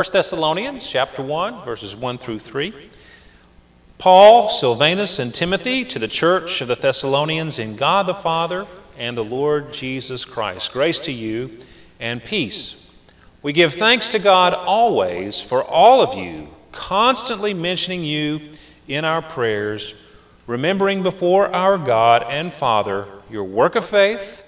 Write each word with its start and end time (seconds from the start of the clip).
1 0.00 0.12
Thessalonians 0.12 0.86
chapter 0.86 1.24
1 1.24 1.64
verses 1.64 1.96
1 1.96 2.18
through 2.18 2.38
3. 2.38 2.88
Paul, 3.98 4.48
Silvanus, 4.48 5.18
and 5.18 5.34
Timothy 5.34 5.84
to 5.86 5.98
the 5.98 6.06
church 6.06 6.60
of 6.60 6.68
the 6.68 6.76
Thessalonians 6.76 7.58
in 7.58 7.74
God 7.74 8.06
the 8.06 8.14
Father 8.14 8.68
and 8.96 9.18
the 9.18 9.24
Lord 9.24 9.72
Jesus 9.72 10.24
Christ. 10.24 10.72
Grace 10.72 11.00
to 11.00 11.10
you 11.10 11.58
and 11.98 12.22
peace. 12.22 12.86
We 13.42 13.52
give 13.52 13.74
thanks 13.74 14.10
to 14.10 14.20
God 14.20 14.54
always 14.54 15.40
for 15.40 15.64
all 15.64 16.00
of 16.00 16.16
you, 16.16 16.46
constantly 16.70 17.52
mentioning 17.52 18.04
you 18.04 18.52
in 18.86 19.04
our 19.04 19.22
prayers, 19.22 19.94
remembering 20.46 21.02
before 21.02 21.52
our 21.52 21.76
God 21.76 22.22
and 22.22 22.54
Father 22.54 23.04
your 23.28 23.42
work 23.42 23.74
of 23.74 23.90
faith 23.90 24.44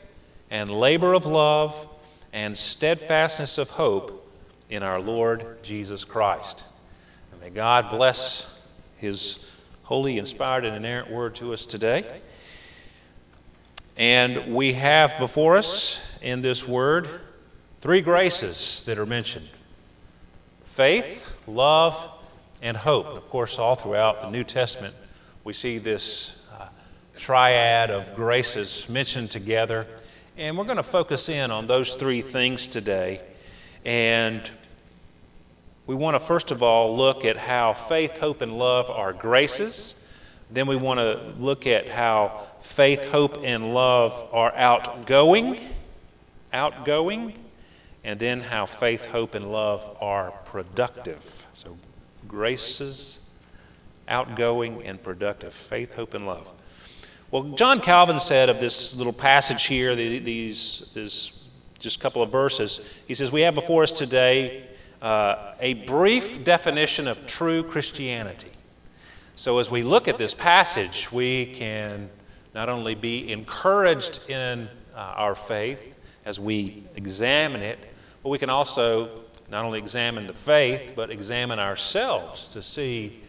and 0.48 0.70
labor 0.70 1.12
of 1.12 1.26
love 1.26 1.74
and 2.32 2.56
steadfastness 2.56 3.58
of 3.58 3.68
hope 3.70 4.19
in 4.70 4.82
our 4.84 5.00
Lord 5.00 5.58
Jesus 5.62 6.04
Christ. 6.04 6.62
And 7.32 7.40
may 7.40 7.50
God 7.50 7.90
bless 7.90 8.46
His 8.98 9.38
holy, 9.82 10.18
inspired, 10.18 10.64
and 10.64 10.76
inerrant 10.76 11.10
word 11.10 11.34
to 11.36 11.52
us 11.52 11.66
today. 11.66 12.22
And 13.96 14.54
we 14.54 14.72
have 14.74 15.18
before 15.18 15.56
us 15.56 15.98
in 16.22 16.40
this 16.40 16.66
word 16.66 17.08
three 17.82 18.00
graces 18.00 18.82
that 18.86 18.98
are 18.98 19.06
mentioned 19.06 19.48
faith, 20.76 21.20
love, 21.46 21.94
and 22.62 22.76
hope. 22.76 23.06
Of 23.06 23.28
course, 23.28 23.58
all 23.58 23.74
throughout 23.74 24.22
the 24.22 24.30
New 24.30 24.44
Testament, 24.44 24.94
we 25.44 25.52
see 25.52 25.78
this 25.78 26.32
uh, 26.56 26.68
triad 27.18 27.90
of 27.90 28.14
graces 28.14 28.86
mentioned 28.88 29.32
together. 29.32 29.86
And 30.36 30.56
we're 30.56 30.64
going 30.64 30.76
to 30.76 30.82
focus 30.84 31.28
in 31.28 31.50
on 31.50 31.66
those 31.66 31.92
three 31.96 32.22
things 32.22 32.68
today. 32.68 33.20
And 33.84 34.48
we 35.90 35.96
want 35.96 36.14
to 36.14 36.24
first 36.28 36.52
of 36.52 36.62
all 36.62 36.96
look 36.96 37.24
at 37.24 37.36
how 37.36 37.74
faith, 37.88 38.12
hope, 38.12 38.42
and 38.42 38.56
love 38.56 38.88
are 38.88 39.12
graces. 39.12 39.96
Then 40.48 40.68
we 40.68 40.76
want 40.76 40.98
to 40.98 41.34
look 41.36 41.66
at 41.66 41.88
how 41.88 42.46
faith, 42.76 43.00
hope, 43.10 43.32
and 43.42 43.74
love 43.74 44.12
are 44.32 44.54
outgoing, 44.54 45.58
outgoing, 46.52 47.36
and 48.04 48.20
then 48.20 48.40
how 48.40 48.66
faith, 48.66 49.00
hope, 49.00 49.34
and 49.34 49.50
love 49.50 49.96
are 50.00 50.30
productive. 50.44 51.24
So, 51.54 51.76
graces, 52.28 53.18
outgoing, 54.06 54.84
and 54.84 55.02
productive. 55.02 55.52
Faith, 55.68 55.92
hope, 55.94 56.14
and 56.14 56.24
love. 56.24 56.46
Well, 57.32 57.54
John 57.56 57.80
Calvin 57.80 58.20
said 58.20 58.48
of 58.48 58.60
this 58.60 58.94
little 58.94 59.12
passage 59.12 59.64
here, 59.64 59.96
these, 59.96 60.88
this 60.94 61.32
just 61.80 61.96
a 61.96 62.00
couple 62.00 62.22
of 62.22 62.30
verses, 62.30 62.78
he 63.08 63.14
says, 63.14 63.32
We 63.32 63.40
have 63.40 63.56
before 63.56 63.82
us 63.82 63.90
today 63.90 64.69
uh, 65.02 65.54
a 65.60 65.74
brief 65.86 66.44
definition 66.44 67.08
of 67.08 67.26
true 67.26 67.62
Christianity. 67.62 68.52
So, 69.36 69.58
as 69.58 69.70
we 69.70 69.82
look 69.82 70.08
at 70.08 70.18
this 70.18 70.34
passage, 70.34 71.08
we 71.10 71.54
can 71.56 72.10
not 72.54 72.68
only 72.68 72.94
be 72.94 73.32
encouraged 73.32 74.20
in 74.28 74.68
uh, 74.94 74.98
our 74.98 75.34
faith 75.34 75.78
as 76.24 76.38
we 76.38 76.84
examine 76.96 77.62
it, 77.62 77.78
but 78.22 78.28
we 78.28 78.38
can 78.38 78.50
also 78.50 79.22
not 79.50 79.64
only 79.64 79.78
examine 79.78 80.26
the 80.26 80.34
faith, 80.44 80.92
but 80.94 81.10
examine 81.10 81.58
ourselves 81.58 82.48
to 82.52 82.62
see 82.62 83.20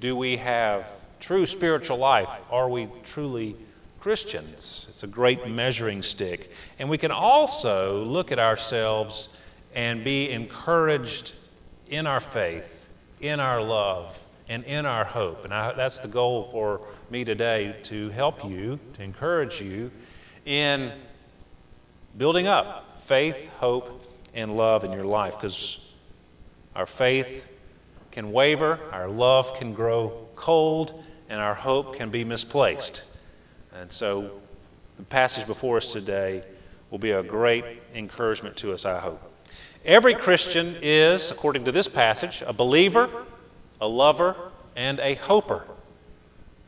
do 0.00 0.14
we 0.14 0.36
have 0.36 0.86
true 1.20 1.46
spiritual 1.46 1.96
life? 1.96 2.28
Are 2.50 2.68
we 2.68 2.88
truly 3.12 3.56
Christians? 4.00 4.86
It's 4.90 5.02
a 5.02 5.06
great 5.06 5.48
measuring 5.48 6.02
stick. 6.02 6.50
And 6.78 6.90
we 6.90 6.98
can 6.98 7.10
also 7.10 8.04
look 8.04 8.30
at 8.30 8.38
ourselves 8.38 9.28
and 9.74 10.04
be 10.04 10.30
encouraged 10.30 11.32
in 11.88 12.06
our 12.06 12.20
faith, 12.20 12.64
in 13.20 13.40
our 13.40 13.60
love, 13.60 14.14
and 14.48 14.64
in 14.64 14.86
our 14.86 15.04
hope. 15.04 15.44
And 15.44 15.52
I, 15.52 15.74
that's 15.74 15.98
the 15.98 16.08
goal 16.08 16.48
for 16.52 16.80
me 17.10 17.24
today 17.24 17.76
to 17.84 18.10
help 18.10 18.44
you, 18.44 18.78
to 18.94 19.02
encourage 19.02 19.60
you 19.60 19.90
in 20.44 20.92
building 22.16 22.46
up 22.46 22.84
faith, 23.06 23.36
hope, 23.58 24.02
and 24.34 24.56
love 24.56 24.84
in 24.84 24.92
your 24.92 25.04
life. 25.04 25.34
Because 25.34 25.78
our 26.74 26.86
faith 26.86 27.42
can 28.10 28.32
waver, 28.32 28.78
our 28.92 29.08
love 29.08 29.56
can 29.58 29.74
grow 29.74 30.28
cold, 30.36 31.02
and 31.28 31.40
our 31.40 31.54
hope 31.54 31.96
can 31.96 32.10
be 32.10 32.24
misplaced. 32.24 33.04
And 33.74 33.90
so 33.90 34.40
the 34.98 35.04
passage 35.04 35.46
before 35.46 35.78
us 35.78 35.90
today 35.92 36.44
will 36.90 36.98
be 36.98 37.10
a 37.10 37.22
great 37.22 37.64
encouragement 37.94 38.56
to 38.58 38.72
us, 38.72 38.84
I 38.84 39.00
hope. 39.00 39.33
Every 39.84 40.14
Christian 40.14 40.78
is, 40.80 41.30
according 41.30 41.66
to 41.66 41.72
this 41.72 41.88
passage, 41.88 42.42
a 42.46 42.54
believer, 42.54 43.26
a 43.82 43.86
lover, 43.86 44.34
and 44.74 44.98
a 44.98 45.14
hoper. 45.14 45.62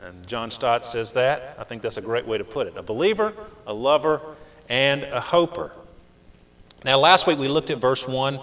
And 0.01 0.27
John 0.27 0.51
Stott 0.51 0.85
says 0.85 1.13
that. 1.13 1.57
I 1.59 1.65
think 1.65 1.81
that's 1.81 1.97
a 1.97 2.03
great 2.03 2.27
way 2.27 2.37
to 2.37 2.45
put 2.45 2.67
it. 2.67 2.77
A 2.77 2.83
believer, 2.83 3.33
a 3.67 3.73
lover, 3.73 4.21
and 4.69 5.03
a 5.03 5.21
hoper. 5.23 5.73
Now, 6.85 6.99
last 6.99 7.27
week 7.27 7.39
we 7.39 7.49
looked 7.49 7.71
at 7.71 7.81
verse 7.81 8.07
1. 8.07 8.39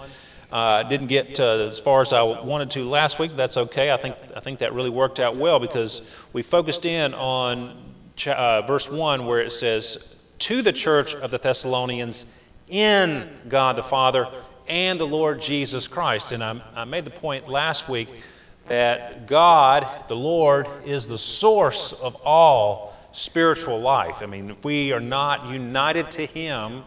I 0.50 0.80
uh, 0.80 0.88
didn't 0.88 1.06
get 1.06 1.38
uh, 1.38 1.68
as 1.68 1.78
far 1.78 2.02
as 2.02 2.12
I 2.12 2.22
wanted 2.22 2.72
to 2.72 2.82
last 2.82 3.20
week. 3.20 3.30
That's 3.36 3.56
okay. 3.56 3.92
I 3.92 3.96
think, 3.96 4.16
I 4.34 4.40
think 4.40 4.58
that 4.58 4.74
really 4.74 4.90
worked 4.90 5.20
out 5.20 5.36
well 5.36 5.60
because 5.60 6.02
we 6.32 6.42
focused 6.42 6.84
in 6.84 7.14
on 7.14 7.94
uh, 8.26 8.62
verse 8.62 8.88
1 8.90 9.26
where 9.26 9.40
it 9.40 9.52
says, 9.52 9.98
To 10.40 10.62
the 10.62 10.72
church 10.72 11.14
of 11.14 11.30
the 11.30 11.38
Thessalonians 11.38 12.24
in 12.68 13.30
God 13.48 13.76
the 13.76 13.84
Father 13.84 14.26
and 14.66 14.98
the 14.98 15.06
Lord 15.06 15.40
Jesus 15.40 15.88
Christ. 15.88 16.32
And 16.32 16.42
I, 16.42 16.60
I 16.74 16.84
made 16.84 17.04
the 17.04 17.10
point 17.10 17.48
last 17.48 17.88
week 17.88 18.08
that 18.68 19.26
God, 19.26 19.86
the 20.08 20.16
Lord, 20.16 20.66
is 20.84 21.06
the 21.06 21.18
source 21.18 21.92
of 22.00 22.14
all 22.16 22.94
spiritual 23.12 23.80
life. 23.80 24.16
I 24.20 24.26
mean, 24.26 24.50
if 24.50 24.64
we 24.64 24.92
are 24.92 25.00
not 25.00 25.50
united 25.50 26.10
to 26.12 26.26
Him, 26.26 26.84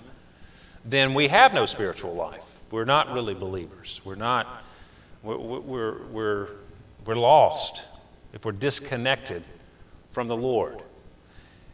then 0.85 1.13
we 1.13 1.27
have 1.27 1.53
no 1.53 1.65
spiritual 1.65 2.15
life. 2.15 2.43
We're 2.71 2.85
not 2.85 3.13
really 3.13 3.33
believers. 3.33 4.01
We're 4.03 4.15
not, 4.15 4.63
we're, 5.23 5.37
we're, 5.37 6.07
we're, 6.07 6.47
we're 7.05 7.15
lost 7.15 7.85
if 8.33 8.43
we're 8.43 8.51
disconnected 8.51 9.43
from 10.11 10.27
the 10.27 10.35
Lord. 10.35 10.81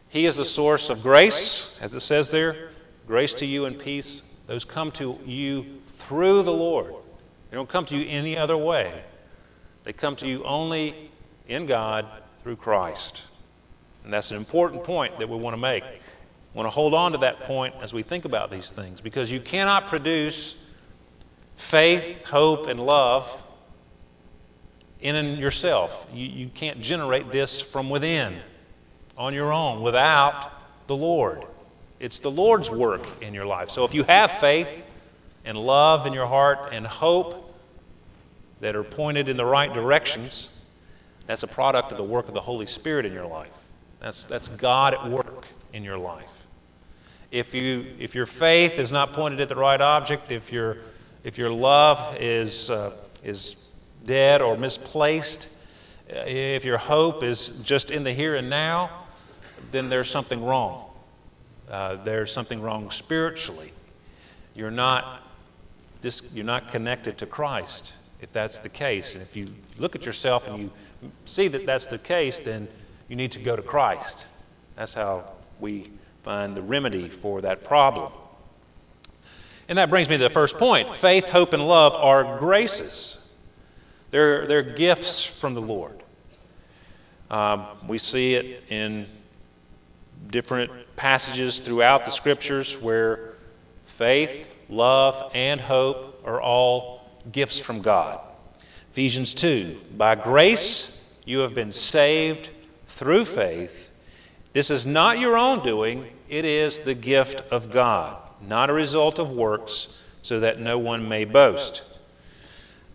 He 0.08 0.26
is 0.26 0.36
the 0.36 0.44
source 0.44 0.90
of 0.90 1.02
grace, 1.02 1.76
as 1.80 1.94
it 1.94 2.00
says 2.00 2.30
there 2.30 2.70
grace 3.06 3.34
to 3.34 3.46
you 3.46 3.66
and 3.66 3.78
peace. 3.78 4.22
Those 4.46 4.64
come 4.64 4.90
to 4.92 5.18
you 5.24 5.80
through 6.08 6.42
the 6.42 6.52
Lord. 6.52 6.94
They 7.50 7.56
don't 7.56 7.68
come 7.68 7.86
to 7.86 7.96
you 7.96 8.08
any 8.08 8.36
other 8.36 8.56
way. 8.56 9.02
They 9.84 9.92
come 9.92 10.16
to 10.16 10.26
you 10.26 10.44
only 10.44 11.10
in 11.46 11.66
God 11.66 12.06
through 12.42 12.56
Christ. 12.56 13.22
And 14.02 14.12
that's 14.12 14.30
an 14.30 14.36
important 14.36 14.84
point 14.84 15.18
that 15.18 15.28
we 15.28 15.36
want 15.36 15.54
to 15.54 15.60
make. 15.60 15.82
We 15.84 16.58
want 16.58 16.66
to 16.66 16.70
hold 16.70 16.94
on 16.94 17.12
to 17.12 17.18
that 17.18 17.40
point 17.42 17.74
as 17.82 17.92
we 17.92 18.02
think 18.02 18.24
about 18.24 18.50
these 18.50 18.70
things 18.70 19.00
because 19.00 19.30
you 19.30 19.40
cannot 19.40 19.88
produce 19.88 20.56
faith, 21.70 22.24
hope, 22.24 22.66
and 22.66 22.80
love 22.80 23.28
in 25.00 25.36
yourself. 25.36 25.90
You, 26.12 26.26
you 26.26 26.48
can't 26.48 26.80
generate 26.80 27.30
this 27.30 27.60
from 27.72 27.90
within 27.90 28.40
on 29.16 29.34
your 29.34 29.52
own 29.52 29.82
without 29.82 30.50
the 30.86 30.96
Lord. 30.96 31.44
It's 32.00 32.20
the 32.20 32.30
Lord's 32.30 32.70
work 32.70 33.06
in 33.22 33.34
your 33.34 33.46
life. 33.46 33.70
So 33.70 33.84
if 33.84 33.94
you 33.94 34.02
have 34.04 34.32
faith, 34.40 34.68
and 35.44 35.58
love 35.58 36.06
in 36.06 36.12
your 36.12 36.26
heart 36.26 36.72
and 36.72 36.86
hope 36.86 37.54
that 38.60 38.74
are 38.74 38.84
pointed 38.84 39.28
in 39.28 39.36
the 39.36 39.44
right 39.44 39.72
directions, 39.72 40.48
that's 41.26 41.42
a 41.42 41.46
product 41.46 41.92
of 41.92 41.98
the 41.98 42.04
work 42.04 42.28
of 42.28 42.34
the 42.34 42.40
Holy 42.40 42.66
Spirit 42.66 43.06
in 43.06 43.12
your 43.12 43.26
life. 43.26 43.52
That's, 44.00 44.24
that's 44.24 44.48
God 44.48 44.94
at 44.94 45.10
work 45.10 45.46
in 45.72 45.82
your 45.84 45.98
life. 45.98 46.30
If, 47.30 47.52
you, 47.54 47.94
if 47.98 48.14
your 48.14 48.26
faith 48.26 48.78
is 48.78 48.92
not 48.92 49.12
pointed 49.12 49.40
at 49.40 49.48
the 49.48 49.56
right 49.56 49.80
object, 49.80 50.30
if 50.30 50.52
your, 50.52 50.76
if 51.24 51.36
your 51.36 51.50
love 51.50 52.16
is, 52.20 52.70
uh, 52.70 52.92
is 53.22 53.56
dead 54.06 54.40
or 54.40 54.56
misplaced, 54.56 55.48
if 56.06 56.64
your 56.64 56.78
hope 56.78 57.22
is 57.22 57.48
just 57.64 57.90
in 57.90 58.04
the 58.04 58.12
here 58.12 58.36
and 58.36 58.48
now, 58.48 59.06
then 59.72 59.88
there's 59.88 60.10
something 60.10 60.44
wrong. 60.44 60.90
Uh, 61.68 62.02
there's 62.04 62.30
something 62.30 62.60
wrong 62.60 62.90
spiritually. 62.90 63.72
You're 64.54 64.70
not 64.70 65.22
this, 66.04 66.22
you're 66.32 66.44
not 66.44 66.70
connected 66.70 67.18
to 67.18 67.26
Christ 67.26 67.94
if 68.20 68.32
that's 68.32 68.58
the 68.58 68.68
case. 68.68 69.14
And 69.14 69.22
if 69.22 69.34
you 69.34 69.48
look 69.78 69.96
at 69.96 70.02
yourself 70.02 70.46
and 70.46 70.58
you 70.58 70.70
see 71.24 71.48
that 71.48 71.66
that's 71.66 71.86
the 71.86 71.98
case, 71.98 72.40
then 72.44 72.68
you 73.08 73.16
need 73.16 73.32
to 73.32 73.42
go 73.42 73.56
to 73.56 73.62
Christ. 73.62 74.24
That's 74.76 74.94
how 74.94 75.32
we 75.58 75.90
find 76.22 76.56
the 76.56 76.62
remedy 76.62 77.10
for 77.20 77.40
that 77.42 77.64
problem. 77.64 78.12
And 79.68 79.78
that 79.78 79.90
brings 79.90 80.08
me 80.08 80.16
to 80.18 80.22
the 80.24 80.30
first 80.30 80.56
point 80.58 80.96
faith, 80.98 81.24
hope, 81.24 81.52
and 81.52 81.66
love 81.66 81.94
are 81.94 82.38
graces, 82.38 83.18
they're, 84.10 84.46
they're 84.46 84.74
gifts 84.74 85.24
from 85.40 85.54
the 85.54 85.60
Lord. 85.60 86.02
Um, 87.30 87.66
we 87.88 87.98
see 87.98 88.34
it 88.34 88.62
in 88.68 89.06
different 90.30 90.70
passages 90.96 91.60
throughout 91.60 92.04
the 92.04 92.10
scriptures 92.12 92.76
where 92.80 93.34
faith, 93.98 94.46
love, 94.68 95.30
and 95.34 95.60
hope 95.60 96.22
are 96.24 96.40
all 96.40 97.00
gifts 97.30 97.60
from 97.60 97.82
God. 97.82 98.20
Ephesians 98.92 99.34
2 99.34 99.80
By 99.96 100.14
grace 100.14 101.00
you 101.24 101.40
have 101.40 101.54
been 101.54 101.72
saved 101.72 102.50
through 102.96 103.24
faith. 103.24 103.72
This 104.52 104.70
is 104.70 104.86
not 104.86 105.18
your 105.18 105.36
own 105.36 105.64
doing, 105.64 106.06
it 106.28 106.44
is 106.44 106.80
the 106.80 106.94
gift 106.94 107.42
of 107.50 107.70
God, 107.70 108.16
not 108.40 108.70
a 108.70 108.72
result 108.72 109.18
of 109.18 109.30
works, 109.30 109.88
so 110.22 110.40
that 110.40 110.60
no 110.60 110.78
one 110.78 111.08
may 111.08 111.24
boast. 111.24 111.82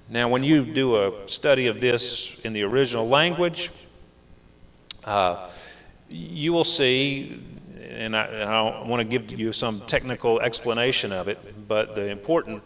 Now, 0.10 0.30
when 0.30 0.44
you 0.44 0.74
do 0.74 0.96
a 0.96 1.28
study 1.28 1.68
of 1.68 1.80
this 1.80 2.32
in 2.44 2.54
the 2.54 2.64
original 2.64 3.08
language, 3.08 3.72
uh, 5.04 5.52
you 6.08 6.52
will 6.52 6.64
see, 6.64 7.44
and 8.00 8.16
I, 8.16 8.26
and 8.28 8.50
I 8.50 8.88
want 8.88 9.02
to 9.02 9.20
give 9.20 9.38
you 9.38 9.52
some 9.52 9.82
technical 9.86 10.40
explanation 10.40 11.12
of 11.12 11.28
it, 11.28 11.68
but 11.68 11.96
the 11.96 12.06
important 12.06 12.64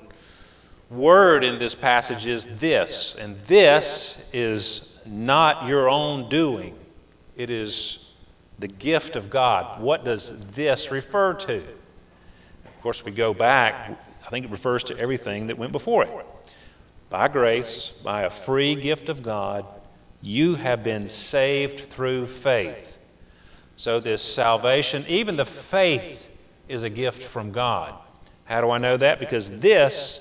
word 0.92 1.44
in 1.44 1.58
this 1.58 1.74
passage 1.74 2.28
is 2.28 2.48
this, 2.60 3.16
and 3.18 3.38
this 3.48 4.24
is 4.32 4.96
not 5.08 5.68
your 5.68 5.90
own 5.90 6.30
doing. 6.30 6.76
It 7.36 7.50
is 7.50 7.98
the 8.60 8.68
gift 8.68 9.16
of 9.16 9.32
God. 9.32 9.82
What 9.82 10.06
does 10.06 10.32
this 10.56 10.92
refer 10.92 11.34
to? 11.34 11.58
Of 11.58 12.82
course, 12.84 13.04
we 13.04 13.12
go 13.12 13.34
back, 13.34 13.98
I 14.26 14.30
think 14.30 14.46
it 14.46 14.52
refers 14.52 14.84
to 14.86 14.98
everything 15.00 15.48
that 15.48 15.58
went 15.58 15.72
before 15.72 16.04
it. 16.04 16.26
By 17.10 17.28
grace, 17.28 17.92
by 18.04 18.24
a 18.24 18.46
free 18.46 18.76
gift 18.76 19.10
of 19.10 19.24
God, 19.24 19.66
you 20.22 20.54
have 20.56 20.84
been 20.84 21.10
saved 21.10 21.92
through 21.92 22.28
faith. 22.28 22.98
So, 23.76 24.00
this 24.00 24.22
salvation, 24.22 25.06
even 25.08 25.36
the 25.36 25.46
faith, 25.46 26.24
is 26.68 26.84
a 26.84 26.90
gift 26.90 27.24
from 27.32 27.52
God. 27.52 27.96
How 28.46 28.62
do 28.62 28.70
I 28.70 28.78
know 28.78 28.98
that? 28.98 29.20
Because 29.20 29.50
this 29.60 30.20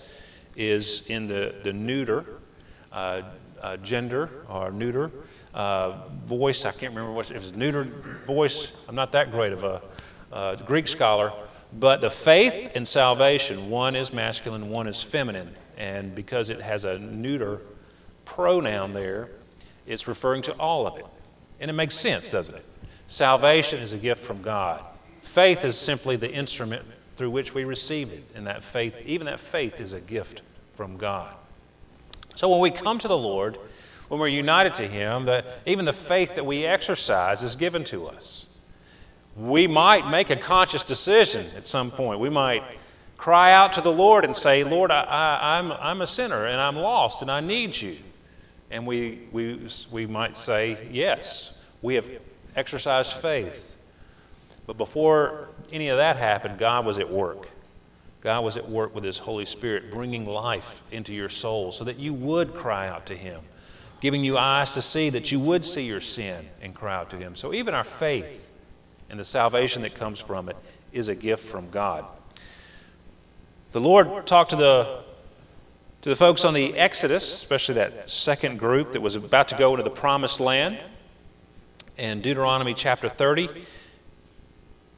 is 0.56 1.02
in 1.06 1.28
the, 1.28 1.54
the 1.62 1.72
neuter, 1.72 2.24
uh, 2.90 3.22
uh, 3.60 3.76
gender 3.78 4.28
or 4.48 4.70
neuter 4.70 5.10
uh, 5.54 6.08
voice. 6.26 6.64
I 6.64 6.72
can't 6.72 6.94
remember 6.94 7.12
what 7.12 7.30
it 7.30 7.40
was. 7.40 7.52
Neuter 7.52 7.86
voice. 8.26 8.72
I'm 8.88 8.94
not 8.94 9.12
that 9.12 9.30
great 9.30 9.52
of 9.52 9.64
a 9.64 9.82
uh, 10.32 10.56
Greek 10.64 10.88
scholar, 10.88 11.32
but 11.74 12.00
the 12.00 12.10
faith 12.10 12.72
and 12.74 12.86
salvation, 12.86 13.70
one 13.70 13.94
is 13.94 14.12
masculine, 14.12 14.70
one 14.70 14.86
is 14.86 15.02
feminine, 15.02 15.54
and 15.76 16.14
because 16.14 16.50
it 16.50 16.60
has 16.60 16.84
a 16.84 16.98
neuter 16.98 17.60
pronoun 18.24 18.92
there, 18.92 19.28
it's 19.86 20.06
referring 20.06 20.42
to 20.42 20.52
all 20.54 20.86
of 20.86 20.98
it, 20.98 21.06
and 21.60 21.70
it 21.70 21.74
makes 21.74 21.96
sense, 21.96 22.30
doesn't 22.30 22.54
it? 22.54 22.64
Salvation 23.12 23.80
is 23.80 23.92
a 23.92 23.98
gift 23.98 24.24
from 24.24 24.40
God. 24.40 24.82
Faith 25.34 25.66
is 25.66 25.76
simply 25.76 26.16
the 26.16 26.32
instrument 26.32 26.86
through 27.18 27.30
which 27.30 27.52
we 27.52 27.64
receive 27.64 28.08
it. 28.08 28.24
And 28.34 28.46
that 28.46 28.64
faith, 28.72 28.94
even 29.04 29.26
that 29.26 29.38
faith, 29.52 29.74
is 29.80 29.92
a 29.92 30.00
gift 30.00 30.40
from 30.78 30.96
God. 30.96 31.34
So 32.36 32.48
when 32.48 32.60
we 32.60 32.70
come 32.70 32.98
to 32.98 33.08
the 33.08 33.16
Lord, 33.16 33.58
when 34.08 34.18
we're 34.18 34.28
united 34.28 34.72
to 34.74 34.88
Him, 34.88 35.26
that 35.26 35.44
even 35.66 35.84
the 35.84 35.92
faith 35.92 36.30
that 36.36 36.46
we 36.46 36.64
exercise 36.64 37.42
is 37.42 37.54
given 37.54 37.84
to 37.84 38.06
us. 38.06 38.46
We 39.36 39.66
might 39.66 40.08
make 40.10 40.30
a 40.30 40.36
conscious 40.36 40.82
decision 40.82 41.54
at 41.54 41.66
some 41.66 41.90
point. 41.90 42.18
We 42.18 42.30
might 42.30 42.62
cry 43.18 43.52
out 43.52 43.74
to 43.74 43.82
the 43.82 43.92
Lord 43.92 44.24
and 44.24 44.34
say, 44.34 44.64
Lord, 44.64 44.90
I, 44.90 45.58
am 45.58 45.70
I'm, 45.70 45.78
I'm 45.80 46.00
a 46.00 46.06
sinner 46.06 46.46
and 46.46 46.58
I'm 46.58 46.76
lost 46.76 47.20
and 47.20 47.30
I 47.30 47.40
need 47.40 47.76
you. 47.76 47.98
And 48.70 48.86
we, 48.86 49.28
we, 49.32 49.68
we 49.92 50.06
might 50.06 50.34
say, 50.34 50.88
Yes, 50.90 51.52
we 51.82 51.96
have 51.96 52.06
exercised 52.56 53.12
faith. 53.20 53.54
But 54.66 54.76
before 54.76 55.48
any 55.70 55.88
of 55.88 55.98
that 55.98 56.16
happened, 56.16 56.58
God 56.58 56.86
was 56.86 56.98
at 56.98 57.10
work. 57.10 57.48
God 58.22 58.44
was 58.44 58.56
at 58.56 58.70
work 58.70 58.94
with 58.94 59.02
His 59.02 59.18
Holy 59.18 59.44
Spirit, 59.44 59.90
bringing 59.90 60.24
life 60.24 60.64
into 60.92 61.12
your 61.12 61.28
soul 61.28 61.72
so 61.72 61.84
that 61.84 61.98
you 61.98 62.14
would 62.14 62.54
cry 62.54 62.88
out 62.88 63.06
to 63.06 63.16
Him, 63.16 63.40
giving 64.00 64.22
you 64.22 64.38
eyes 64.38 64.72
to 64.74 64.82
see 64.82 65.10
that 65.10 65.32
you 65.32 65.40
would 65.40 65.64
see 65.64 65.82
your 65.82 66.00
sin 66.00 66.46
and 66.60 66.74
cry 66.74 66.94
out 66.94 67.10
to 67.10 67.16
Him. 67.16 67.34
So 67.34 67.52
even 67.52 67.74
our 67.74 67.86
faith 67.98 68.40
and 69.10 69.18
the 69.18 69.24
salvation 69.24 69.82
that 69.82 69.96
comes 69.96 70.20
from 70.20 70.48
it 70.48 70.56
is 70.92 71.08
a 71.08 71.14
gift 71.14 71.46
from 71.48 71.70
God. 71.70 72.04
The 73.72 73.80
Lord 73.80 74.26
talked 74.26 74.50
to 74.50 74.56
the 74.56 75.02
to 76.02 76.08
the 76.08 76.16
folks 76.16 76.44
on 76.44 76.52
the 76.52 76.76
Exodus, 76.76 77.22
especially 77.32 77.76
that 77.76 78.10
second 78.10 78.58
group 78.58 78.92
that 78.92 79.00
was 79.00 79.14
about 79.14 79.48
to 79.48 79.56
go 79.56 79.70
into 79.70 79.84
the 79.84 79.90
promised 79.90 80.40
land. 80.40 80.78
In 81.98 82.22
Deuteronomy 82.22 82.72
chapter 82.72 83.10
30, 83.10 83.50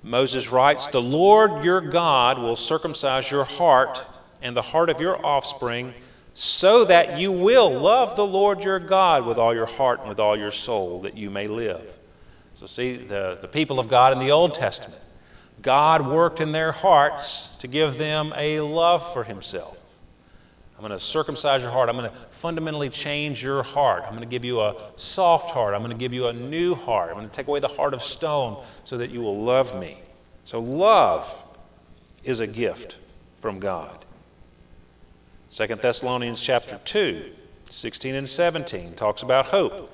Moses 0.04 0.48
writes, 0.48 0.86
The 0.88 1.02
Lord 1.02 1.64
your 1.64 1.80
God 1.80 2.38
will 2.38 2.54
circumcise 2.54 3.28
your 3.28 3.44
heart 3.44 4.00
and 4.40 4.56
the 4.56 4.62
heart 4.62 4.90
of 4.90 5.00
your 5.00 5.24
offspring, 5.24 5.92
so 6.34 6.84
that 6.84 7.18
you 7.18 7.32
will 7.32 7.70
love 7.80 8.16
the 8.16 8.26
Lord 8.26 8.60
your 8.60 8.78
God 8.78 9.26
with 9.26 9.38
all 9.38 9.54
your 9.54 9.66
heart 9.66 10.00
and 10.00 10.08
with 10.08 10.20
all 10.20 10.38
your 10.38 10.52
soul, 10.52 11.02
that 11.02 11.16
you 11.16 11.30
may 11.30 11.48
live. 11.48 11.82
So, 12.60 12.66
see, 12.66 12.96
the, 12.96 13.38
the 13.42 13.48
people 13.48 13.80
of 13.80 13.88
God 13.88 14.12
in 14.12 14.20
the 14.20 14.30
Old 14.30 14.54
Testament, 14.54 15.00
God 15.62 16.06
worked 16.06 16.40
in 16.40 16.52
their 16.52 16.70
hearts 16.70 17.48
to 17.60 17.66
give 17.66 17.98
them 17.98 18.32
a 18.36 18.60
love 18.60 19.12
for 19.12 19.24
Himself. 19.24 19.76
I'm 20.84 20.90
going 20.90 21.00
to 21.00 21.04
circumcise 21.06 21.62
your 21.62 21.70
heart. 21.70 21.88
I'm 21.88 21.96
going 21.96 22.10
to 22.10 22.16
fundamentally 22.42 22.90
change 22.90 23.42
your 23.42 23.62
heart. 23.62 24.02
I'm 24.02 24.10
going 24.10 24.20
to 24.20 24.26
give 24.26 24.44
you 24.44 24.60
a 24.60 24.92
soft 24.96 25.46
heart. 25.46 25.72
I'm 25.72 25.80
going 25.80 25.92
to 25.92 25.96
give 25.96 26.12
you 26.12 26.26
a 26.26 26.32
new 26.34 26.74
heart. 26.74 27.08
I'm 27.08 27.16
going 27.16 27.26
to 27.26 27.34
take 27.34 27.48
away 27.48 27.60
the 27.60 27.68
heart 27.68 27.94
of 27.94 28.02
stone 28.02 28.62
so 28.84 28.98
that 28.98 29.08
you 29.08 29.22
will 29.22 29.42
love 29.42 29.74
me. 29.76 30.02
So, 30.44 30.60
love 30.60 31.26
is 32.22 32.40
a 32.40 32.46
gift 32.46 32.98
from 33.40 33.60
God. 33.60 34.04
2 35.56 35.66
Thessalonians 35.80 36.38
chapter 36.38 36.78
2, 36.84 37.32
16 37.70 38.14
and 38.14 38.28
17 38.28 38.94
talks 38.94 39.22
about 39.22 39.46
hope. 39.46 39.90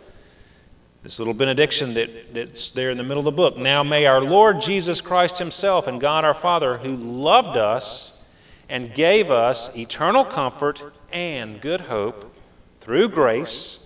This 1.04 1.20
little 1.20 1.34
benediction 1.34 1.94
that, 1.94 2.34
that's 2.34 2.70
there 2.72 2.90
in 2.90 2.98
the 2.98 3.04
middle 3.04 3.20
of 3.20 3.26
the 3.26 3.30
book. 3.30 3.56
Now 3.56 3.84
may 3.84 4.06
our 4.06 4.20
Lord 4.20 4.60
Jesus 4.60 5.00
Christ 5.00 5.38
Himself 5.38 5.86
and 5.86 6.00
God 6.00 6.24
our 6.24 6.34
Father, 6.34 6.78
who 6.78 6.96
loved 6.96 7.56
us 7.56 8.16
and 8.70 8.94
gave 8.94 9.32
us 9.32 9.68
eternal 9.76 10.24
comfort 10.24 10.80
and 11.12 11.60
good 11.60 11.80
hope 11.80 12.32
through 12.80 13.08
grace, 13.08 13.80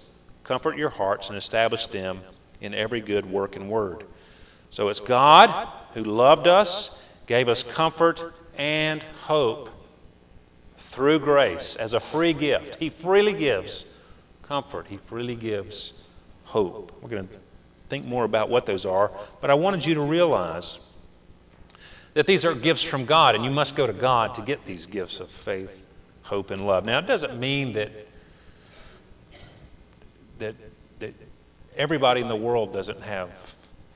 comfort 0.45 0.77
your 0.77 0.91
hearts 0.91 1.29
and 1.29 1.39
establish 1.39 1.87
them 1.87 2.21
in 2.61 2.75
every 2.75 3.01
good 3.01 3.25
work 3.25 3.57
and 3.57 3.71
word. 3.71 4.05
So 4.69 4.91
it's 4.91 5.01
God 5.01 5.69
who 5.95 6.05
loved 6.05 6.47
us, 6.47 6.91
gave 7.27 7.49
us 7.49 7.63
comfort 7.63 8.21
and 8.59 9.03
hope 9.23 9.71
through 10.93 11.21
grace 11.21 11.77
as 11.77 11.95
a 11.95 12.01
free 12.01 12.35
gift. 12.35 12.77
He 12.79 12.91
freely 12.91 13.33
gives 13.33 13.87
comfort, 14.43 14.87
He 14.87 14.99
freely 15.09 15.35
gives 15.35 15.95
hope. 16.45 16.93
We're 17.01 17.09
going 17.09 17.27
to 17.27 17.35
think 17.89 18.05
more 18.05 18.25
about 18.25 18.51
what 18.51 18.67
those 18.67 18.85
are, 18.85 19.11
but 19.41 19.51
I 19.51 19.55
wanted 19.55 19.87
you 19.87 19.95
to 19.95 20.03
realize 20.03 20.79
that 22.15 22.27
these 22.27 22.45
are 22.45 22.55
gifts 22.55 22.83
from 22.83 23.05
God, 23.05 23.35
and 23.35 23.45
you 23.45 23.51
must 23.51 23.75
go 23.77 23.87
to 23.87 23.93
God 23.93 24.35
to 24.37 24.43
get 24.43 24.65
these 24.65 24.87
gifts 24.87 25.21
of 25.21 25.29
faith, 25.45 25.71
hope, 26.23 26.51
and 26.51 26.67
love. 26.67 26.85
Now, 26.85 26.99
it 26.99 27.07
doesn't 27.07 27.39
mean 27.39 27.73
that, 27.73 27.91
that, 30.39 30.55
that 31.01 31.15
everybody 31.77 32.21
in 32.21 32.29
the 32.29 32.37
world 32.37 32.73
doesn't 32.73 33.03
have 33.03 33.31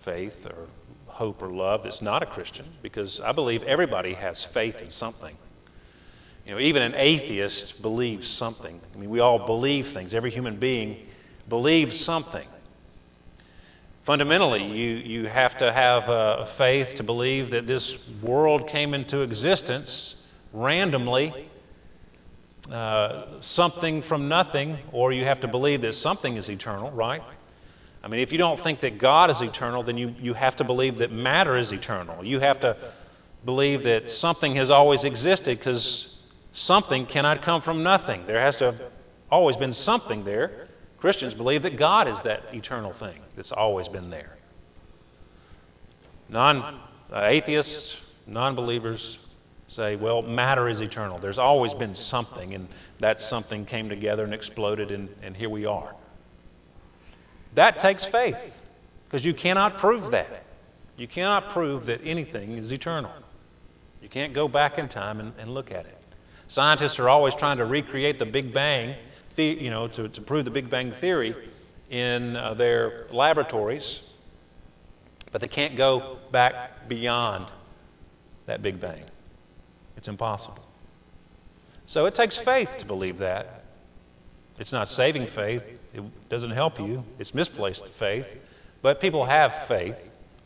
faith 0.04 0.34
or 0.44 0.66
hope 1.06 1.42
or 1.42 1.48
love 1.48 1.84
that's 1.84 2.02
not 2.02 2.22
a 2.22 2.26
Christian, 2.26 2.66
because 2.82 3.20
I 3.20 3.32
believe 3.32 3.62
everybody 3.62 4.14
has 4.14 4.44
faith 4.44 4.76
in 4.76 4.90
something. 4.90 5.36
You 6.44 6.54
know, 6.54 6.60
even 6.60 6.82
an 6.82 6.94
atheist 6.94 7.82
believes 7.82 8.26
something. 8.26 8.80
I 8.94 8.98
mean, 8.98 9.10
we 9.10 9.20
all 9.20 9.44
believe 9.44 9.92
things. 9.92 10.14
Every 10.14 10.30
human 10.30 10.58
being 10.58 11.06
believes 11.48 12.00
something. 12.00 12.46
Fundamentally, 14.08 14.64
you, 14.64 14.94
you 14.96 15.26
have 15.26 15.58
to 15.58 15.70
have 15.70 16.04
a 16.08 16.48
faith 16.56 16.94
to 16.94 17.02
believe 17.02 17.50
that 17.50 17.66
this 17.66 17.94
world 18.22 18.66
came 18.66 18.94
into 18.94 19.20
existence 19.20 20.14
randomly, 20.54 21.46
uh, 22.72 23.38
something 23.40 24.00
from 24.00 24.26
nothing, 24.26 24.78
or 24.92 25.12
you 25.12 25.26
have 25.26 25.40
to 25.40 25.46
believe 25.46 25.82
that 25.82 25.94
something 25.94 26.36
is 26.36 26.48
eternal, 26.48 26.90
right? 26.90 27.20
I 28.02 28.08
mean, 28.08 28.20
if 28.20 28.32
you 28.32 28.38
don't 28.38 28.58
think 28.58 28.80
that 28.80 28.96
God 28.96 29.28
is 29.28 29.42
eternal, 29.42 29.82
then 29.82 29.98
you, 29.98 30.14
you 30.18 30.32
have 30.32 30.56
to 30.56 30.64
believe 30.64 30.96
that 31.00 31.12
matter 31.12 31.58
is 31.58 31.70
eternal. 31.70 32.24
You 32.24 32.40
have 32.40 32.60
to 32.60 32.78
believe 33.44 33.82
that 33.82 34.08
something 34.08 34.56
has 34.56 34.70
always 34.70 35.04
existed 35.04 35.58
because 35.58 36.18
something 36.52 37.04
cannot 37.04 37.42
come 37.42 37.60
from 37.60 37.82
nothing. 37.82 38.24
There 38.26 38.40
has 38.40 38.56
to 38.56 38.72
have 38.72 38.80
always 39.30 39.56
been 39.56 39.74
something 39.74 40.24
there. 40.24 40.67
Christians 41.00 41.34
believe 41.34 41.62
that 41.62 41.76
God 41.76 42.08
is 42.08 42.20
that 42.22 42.42
eternal 42.52 42.92
thing 42.92 43.20
that's 43.36 43.52
always 43.52 43.88
been 43.88 44.10
there. 44.10 44.36
Non 46.28 46.80
uh, 47.12 47.24
atheists, 47.24 47.96
non 48.26 48.54
believers 48.54 49.18
say, 49.68 49.96
well, 49.96 50.22
matter 50.22 50.68
is 50.68 50.80
eternal. 50.80 51.18
There's 51.18 51.38
always 51.38 51.74
been 51.74 51.94
something, 51.94 52.54
and 52.54 52.68
that 53.00 53.20
something 53.20 53.64
came 53.66 53.88
together 53.88 54.24
and 54.24 54.32
exploded, 54.32 54.90
and, 54.90 55.08
and 55.22 55.36
here 55.36 55.50
we 55.50 55.66
are. 55.66 55.94
That 57.54 57.78
takes 57.78 58.04
faith, 58.06 58.38
because 59.04 59.24
you 59.24 59.34
cannot 59.34 59.78
prove 59.78 60.10
that. 60.10 60.44
You 60.96 61.06
cannot 61.06 61.50
prove 61.50 61.86
that 61.86 62.00
anything 62.02 62.56
is 62.56 62.72
eternal. 62.72 63.12
You 64.02 64.08
can't 64.08 64.32
go 64.32 64.48
back 64.48 64.78
in 64.78 64.88
time 64.88 65.20
and, 65.20 65.32
and 65.38 65.52
look 65.52 65.70
at 65.70 65.86
it. 65.86 65.98
Scientists 66.48 66.98
are 66.98 67.08
always 67.08 67.34
trying 67.34 67.58
to 67.58 67.66
recreate 67.66 68.18
the 68.18 68.26
Big 68.26 68.54
Bang, 68.54 68.96
the, 69.38 69.44
you 69.44 69.70
know, 69.70 69.88
to, 69.88 70.08
to 70.10 70.20
prove 70.20 70.44
the 70.44 70.50
Big 70.50 70.68
Bang 70.68 70.92
theory 71.00 71.34
in 71.88 72.36
uh, 72.36 72.52
their 72.52 73.06
laboratories, 73.10 74.00
but 75.32 75.40
they 75.40 75.48
can't 75.48 75.76
go 75.76 76.18
back 76.30 76.88
beyond 76.88 77.46
that 78.46 78.60
Big 78.60 78.78
Bang. 78.80 79.04
It's 79.96 80.08
impossible. 80.08 80.58
So 81.86 82.04
it 82.04 82.14
takes 82.14 82.38
faith 82.38 82.68
to 82.78 82.84
believe 82.84 83.18
that. 83.18 83.64
It's 84.58 84.72
not 84.72 84.90
saving 84.90 85.28
faith, 85.28 85.62
it 85.94 86.02
doesn't 86.28 86.50
help 86.50 86.78
you, 86.80 87.04
it's 87.18 87.32
misplaced 87.32 87.88
faith. 87.98 88.26
But 88.82 89.00
people 89.00 89.24
have 89.24 89.68
faith. 89.68 89.96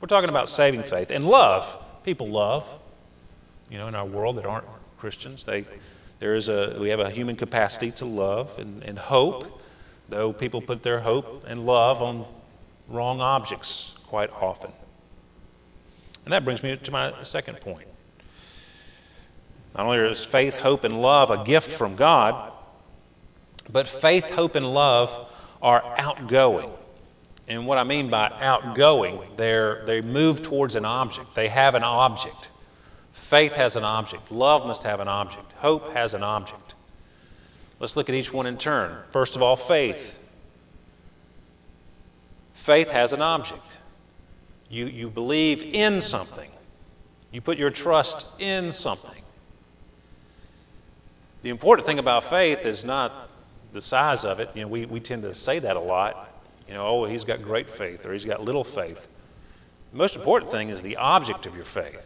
We're 0.00 0.08
talking 0.08 0.28
about 0.28 0.48
saving 0.48 0.84
faith. 0.84 1.10
And 1.10 1.24
love. 1.24 1.64
People 2.04 2.28
love. 2.30 2.64
You 3.70 3.78
know, 3.78 3.88
in 3.88 3.94
our 3.94 4.06
world 4.06 4.36
that 4.36 4.44
aren't 4.44 4.66
Christians, 4.98 5.44
they, 5.44 5.64
there 6.22 6.36
is 6.36 6.48
a, 6.48 6.76
we 6.80 6.88
have 6.90 7.00
a 7.00 7.10
human 7.10 7.34
capacity 7.34 7.90
to 7.90 8.04
love 8.04 8.48
and, 8.56 8.84
and 8.84 8.96
hope, 8.96 9.44
though 10.08 10.32
people 10.32 10.62
put 10.62 10.84
their 10.84 11.00
hope 11.00 11.42
and 11.48 11.66
love 11.66 12.00
on 12.00 12.24
wrong 12.88 13.20
objects 13.20 13.90
quite 14.06 14.30
often. 14.30 14.70
And 16.24 16.32
that 16.32 16.44
brings 16.44 16.62
me 16.62 16.76
to 16.76 16.90
my 16.92 17.24
second 17.24 17.60
point. 17.60 17.88
Not 19.76 19.86
only 19.86 19.98
is 19.98 20.24
faith, 20.26 20.54
hope, 20.54 20.84
and 20.84 20.96
love 21.02 21.30
a 21.30 21.42
gift 21.42 21.72
from 21.72 21.96
God, 21.96 22.52
but 23.68 23.88
faith, 24.00 24.22
hope, 24.26 24.54
and 24.54 24.72
love 24.72 25.28
are 25.60 25.82
outgoing. 25.98 26.70
And 27.48 27.66
what 27.66 27.78
I 27.78 27.82
mean 27.82 28.10
by 28.10 28.30
outgoing, 28.40 29.22
they're, 29.36 29.84
they 29.86 30.00
move 30.00 30.44
towards 30.44 30.76
an 30.76 30.84
object. 30.84 31.34
They 31.34 31.48
have 31.48 31.74
an 31.74 31.82
object. 31.82 32.48
Faith 33.28 33.52
has 33.52 33.76
an 33.76 33.84
object. 33.84 34.30
Love 34.30 34.66
must 34.66 34.82
have 34.82 35.00
an 35.00 35.08
object. 35.08 35.52
Hope 35.52 35.92
has 35.92 36.14
an 36.14 36.22
object. 36.22 36.74
Let's 37.78 37.96
look 37.96 38.08
at 38.08 38.14
each 38.14 38.32
one 38.32 38.46
in 38.46 38.58
turn. 38.58 38.96
First 39.12 39.36
of 39.36 39.42
all, 39.42 39.56
faith. 39.56 39.96
Faith 42.64 42.88
has 42.88 43.12
an 43.12 43.22
object. 43.22 43.64
You, 44.68 44.86
you 44.86 45.10
believe 45.10 45.62
in 45.74 46.00
something, 46.00 46.50
you 47.30 47.40
put 47.40 47.58
your 47.58 47.70
trust 47.70 48.24
in 48.38 48.72
something. 48.72 49.22
The 51.42 51.50
important 51.50 51.86
thing 51.86 51.98
about 51.98 52.30
faith 52.30 52.60
is 52.60 52.84
not 52.84 53.28
the 53.72 53.80
size 53.80 54.24
of 54.24 54.38
it. 54.38 54.50
You 54.54 54.62
know, 54.62 54.68
we, 54.68 54.86
we 54.86 55.00
tend 55.00 55.22
to 55.22 55.34
say 55.34 55.58
that 55.58 55.76
a 55.76 55.80
lot. 55.80 56.30
You 56.68 56.74
know, 56.74 56.86
oh, 56.86 57.04
he's 57.04 57.24
got 57.24 57.42
great 57.42 57.68
faith 57.70 58.06
or 58.06 58.12
he's 58.12 58.24
got 58.24 58.42
little 58.42 58.64
faith. 58.64 58.98
The 59.90 59.98
most 59.98 60.14
important 60.14 60.52
thing 60.52 60.68
is 60.68 60.80
the 60.80 60.96
object 60.96 61.46
of 61.46 61.54
your 61.54 61.64
faith. 61.64 62.00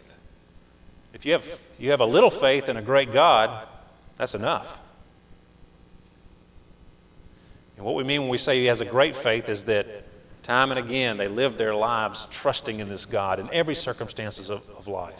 If 1.17 1.25
you 1.25 1.33
have, 1.33 1.45
you 1.79 1.93
have 1.93 2.01
a 2.01 2.05
little 2.07 2.31
faith 2.31 2.69
in 2.69 2.77
a 2.77 2.83
great 2.83 3.11
God, 3.11 3.67
that's 4.19 4.35
enough. 4.35 4.67
And 7.79 7.87
what 7.87 7.95
we 7.95 8.05
mean 8.05 8.21
when 8.21 8.29
we 8.29 8.37
say 8.37 8.61
he 8.61 8.67
has 8.67 8.83
a 8.83 8.85
great 8.85 9.17
faith 9.17 9.49
is 9.49 9.65
that 9.65 9.87
time 10.43 10.73
and 10.73 10.79
again 10.79 11.17
they 11.17 11.27
live 11.27 11.57
their 11.57 11.75
lives 11.75 12.29
trusting 12.31 12.81
in 12.81 12.91
this 12.91 13.07
God 13.07 13.41
in 13.41 13.49
every 13.51 13.75
circumstances 13.75 14.51
of, 14.51 14.61
of 14.77 14.89
life. 14.89 15.19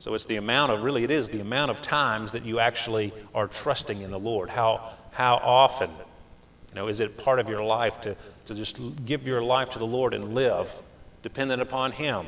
So 0.00 0.14
it's 0.14 0.24
the 0.24 0.34
amount 0.34 0.72
of, 0.72 0.82
really, 0.82 1.04
it 1.04 1.12
is 1.12 1.28
the 1.28 1.40
amount 1.40 1.70
of 1.70 1.80
times 1.80 2.32
that 2.32 2.44
you 2.44 2.58
actually 2.58 3.14
are 3.32 3.46
trusting 3.46 4.02
in 4.02 4.10
the 4.10 4.18
Lord. 4.18 4.50
How, 4.50 4.94
how 5.12 5.36
often, 5.36 5.90
you 5.90 6.74
know, 6.74 6.88
is 6.88 6.98
it 6.98 7.16
part 7.18 7.38
of 7.38 7.48
your 7.48 7.62
life 7.62 7.94
to, 8.00 8.16
to 8.46 8.54
just 8.56 8.80
give 9.04 9.22
your 9.22 9.44
life 9.44 9.70
to 9.70 9.78
the 9.78 9.86
Lord 9.86 10.12
and 10.12 10.34
live 10.34 10.66
dependent 11.22 11.62
upon 11.62 11.92
Him? 11.92 12.26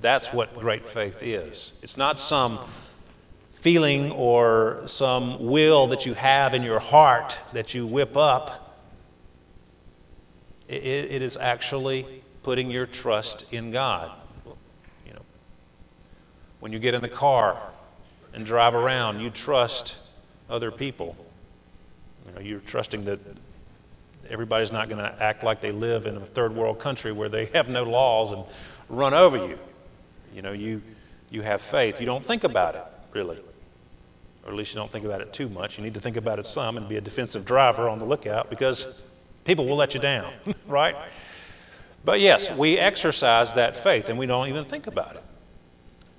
That's 0.00 0.26
what 0.28 0.58
great 0.58 0.88
faith 0.90 1.16
is. 1.20 1.72
It's 1.82 1.96
not 1.96 2.18
some 2.18 2.70
feeling 3.62 4.10
or 4.12 4.82
some 4.86 5.46
will 5.46 5.88
that 5.88 6.04
you 6.04 6.14
have 6.14 6.54
in 6.54 6.62
your 6.62 6.78
heart 6.78 7.36
that 7.54 7.74
you 7.74 7.86
whip 7.86 8.16
up. 8.16 8.76
it, 10.68 10.84
it 10.84 11.22
is 11.22 11.36
actually 11.36 12.22
putting 12.42 12.70
your 12.70 12.86
trust 12.86 13.46
in 13.50 13.72
God. 13.72 14.16
You 15.06 15.14
know, 15.14 15.22
when 16.60 16.72
you 16.72 16.78
get 16.78 16.94
in 16.94 17.00
the 17.00 17.08
car 17.08 17.72
and 18.34 18.46
drive 18.46 18.74
around, 18.74 19.20
you 19.20 19.30
trust 19.30 19.96
other 20.48 20.70
people. 20.70 21.16
You 22.26 22.32
know, 22.32 22.40
you're 22.40 22.60
trusting 22.60 23.04
that 23.06 23.18
everybody's 24.28 24.72
not 24.72 24.88
going 24.88 25.02
to 25.02 25.22
act 25.22 25.42
like 25.42 25.60
they 25.60 25.72
live 25.72 26.06
in 26.06 26.16
a 26.16 26.26
third 26.26 26.54
world 26.54 26.78
country 26.78 27.12
where 27.12 27.28
they 27.28 27.46
have 27.46 27.68
no 27.68 27.82
laws 27.82 28.32
and 28.32 28.44
run 28.88 29.14
over 29.14 29.36
you. 29.36 29.58
You 30.34 30.42
know, 30.42 30.52
you, 30.52 30.82
you 31.30 31.42
have 31.42 31.62
faith. 31.70 32.00
You 32.00 32.06
don't 32.06 32.26
think 32.26 32.44
about 32.44 32.74
it, 32.74 32.84
really. 33.12 33.38
Or 34.44 34.50
at 34.50 34.54
least 34.54 34.72
you 34.72 34.76
don't 34.76 34.90
think 34.90 35.04
about 35.04 35.20
it 35.20 35.32
too 35.32 35.48
much. 35.48 35.78
You 35.78 35.84
need 35.84 35.94
to 35.94 36.00
think 36.00 36.16
about 36.16 36.38
it 36.38 36.46
some 36.46 36.76
and 36.76 36.88
be 36.88 36.96
a 36.96 37.00
defensive 37.00 37.44
driver 37.44 37.88
on 37.88 37.98
the 37.98 38.04
lookout 38.04 38.50
because 38.50 38.86
people 39.44 39.66
will 39.66 39.76
let 39.76 39.94
you 39.94 40.00
down, 40.00 40.34
right? 40.66 40.94
But 42.04 42.20
yes, 42.20 42.50
we 42.58 42.76
exercise 42.76 43.52
that 43.54 43.82
faith 43.82 44.06
and 44.08 44.18
we 44.18 44.26
don't 44.26 44.48
even 44.48 44.66
think 44.66 44.86
about 44.86 45.16
it. 45.16 45.22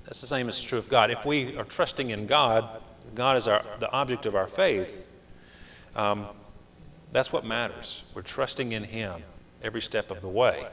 That's 0.05 0.21
the 0.21 0.27
same 0.27 0.47
as 0.49 0.59
true 0.61 0.79
of 0.79 0.89
God. 0.89 1.11
If 1.11 1.25
we 1.25 1.57
are 1.57 1.65
trusting 1.65 2.09
in 2.09 2.25
God, 2.25 2.81
God 3.13 3.37
is 3.37 3.47
our, 3.47 3.63
the 3.79 3.91
object 3.91 4.25
of 4.25 4.35
our 4.35 4.47
faith, 4.47 4.87
um, 5.95 6.27
that's 7.11 7.31
what 7.31 7.45
matters. 7.45 8.03
We're 8.13 8.21
trusting 8.21 8.71
in 8.71 8.83
Him 8.83 9.23
every 9.61 9.81
step 9.81 10.09
of 10.11 10.21
the 10.21 10.27
way. 10.27 10.67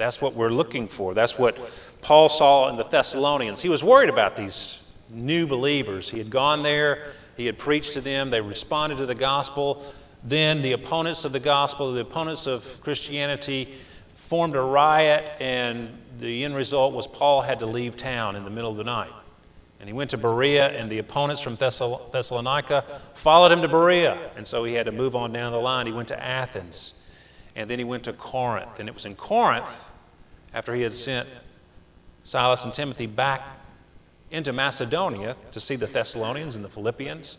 That's 0.00 0.20
what 0.20 0.34
we're 0.34 0.48
looking 0.48 0.88
for. 0.88 1.12
That's 1.12 1.38
what 1.38 1.58
Paul 2.00 2.30
saw 2.30 2.70
in 2.70 2.76
the 2.76 2.84
Thessalonians. 2.84 3.60
He 3.60 3.68
was 3.68 3.84
worried 3.84 4.08
about 4.08 4.34
these 4.34 4.78
new 5.10 5.46
believers. 5.46 6.08
He 6.08 6.16
had 6.16 6.30
gone 6.30 6.62
there, 6.62 7.12
he 7.36 7.44
had 7.44 7.58
preached 7.58 7.92
to 7.92 8.00
them, 8.00 8.30
they 8.30 8.40
responded 8.40 8.96
to 8.96 9.06
the 9.06 9.14
gospel. 9.14 9.92
Then 10.24 10.62
the 10.62 10.72
opponents 10.72 11.26
of 11.26 11.32
the 11.32 11.40
gospel, 11.40 11.92
the 11.92 12.00
opponents 12.00 12.46
of 12.46 12.64
Christianity, 12.80 13.74
formed 14.30 14.56
a 14.56 14.60
riot, 14.62 15.32
and 15.38 15.90
the 16.18 16.44
end 16.44 16.54
result 16.54 16.94
was 16.94 17.06
Paul 17.06 17.42
had 17.42 17.58
to 17.58 17.66
leave 17.66 17.98
town 17.98 18.36
in 18.36 18.44
the 18.44 18.50
middle 18.50 18.70
of 18.70 18.78
the 18.78 18.84
night. 18.84 19.12
And 19.80 19.88
he 19.88 19.92
went 19.92 20.10
to 20.10 20.16
Berea, 20.16 20.68
and 20.68 20.90
the 20.90 20.98
opponents 20.98 21.42
from 21.42 21.56
Thessalonica 21.56 23.00
followed 23.22 23.52
him 23.52 23.60
to 23.60 23.68
Berea. 23.68 24.32
And 24.36 24.46
so 24.46 24.64
he 24.64 24.72
had 24.72 24.86
to 24.86 24.92
move 24.92 25.14
on 25.14 25.32
down 25.32 25.52
the 25.52 25.58
line. 25.58 25.86
He 25.86 25.92
went 25.92 26.08
to 26.08 26.22
Athens, 26.22 26.94
and 27.54 27.68
then 27.68 27.78
he 27.78 27.84
went 27.84 28.04
to 28.04 28.14
Corinth. 28.14 28.78
And 28.78 28.88
it 28.88 28.94
was 28.94 29.04
in 29.04 29.14
Corinth 29.14 29.68
after 30.52 30.74
he 30.74 30.82
had 30.82 30.94
sent 30.94 31.28
Silas 32.24 32.64
and 32.64 32.74
Timothy 32.74 33.06
back 33.06 33.42
into 34.30 34.52
Macedonia 34.52 35.36
to 35.52 35.60
see 35.60 35.76
the 35.76 35.86
Thessalonians 35.86 36.54
and 36.54 36.64
the 36.64 36.68
Philippians, 36.68 37.38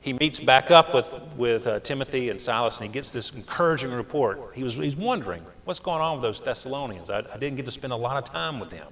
he 0.00 0.12
meets 0.12 0.38
back 0.38 0.70
up 0.70 0.94
with, 0.94 1.06
with 1.36 1.66
uh, 1.66 1.80
Timothy 1.80 2.30
and 2.30 2.40
Silas 2.40 2.76
and 2.78 2.86
he 2.86 2.92
gets 2.92 3.10
this 3.10 3.32
encouraging 3.32 3.90
report. 3.90 4.38
He 4.54 4.62
was, 4.62 4.74
he's 4.74 4.96
wondering, 4.96 5.42
what's 5.64 5.80
going 5.80 6.00
on 6.00 6.14
with 6.14 6.22
those 6.22 6.40
Thessalonians? 6.40 7.10
I, 7.10 7.18
I 7.32 7.38
didn't 7.38 7.56
get 7.56 7.66
to 7.66 7.72
spend 7.72 7.92
a 7.92 7.96
lot 7.96 8.16
of 8.16 8.24
time 8.24 8.60
with 8.60 8.70
them. 8.70 8.88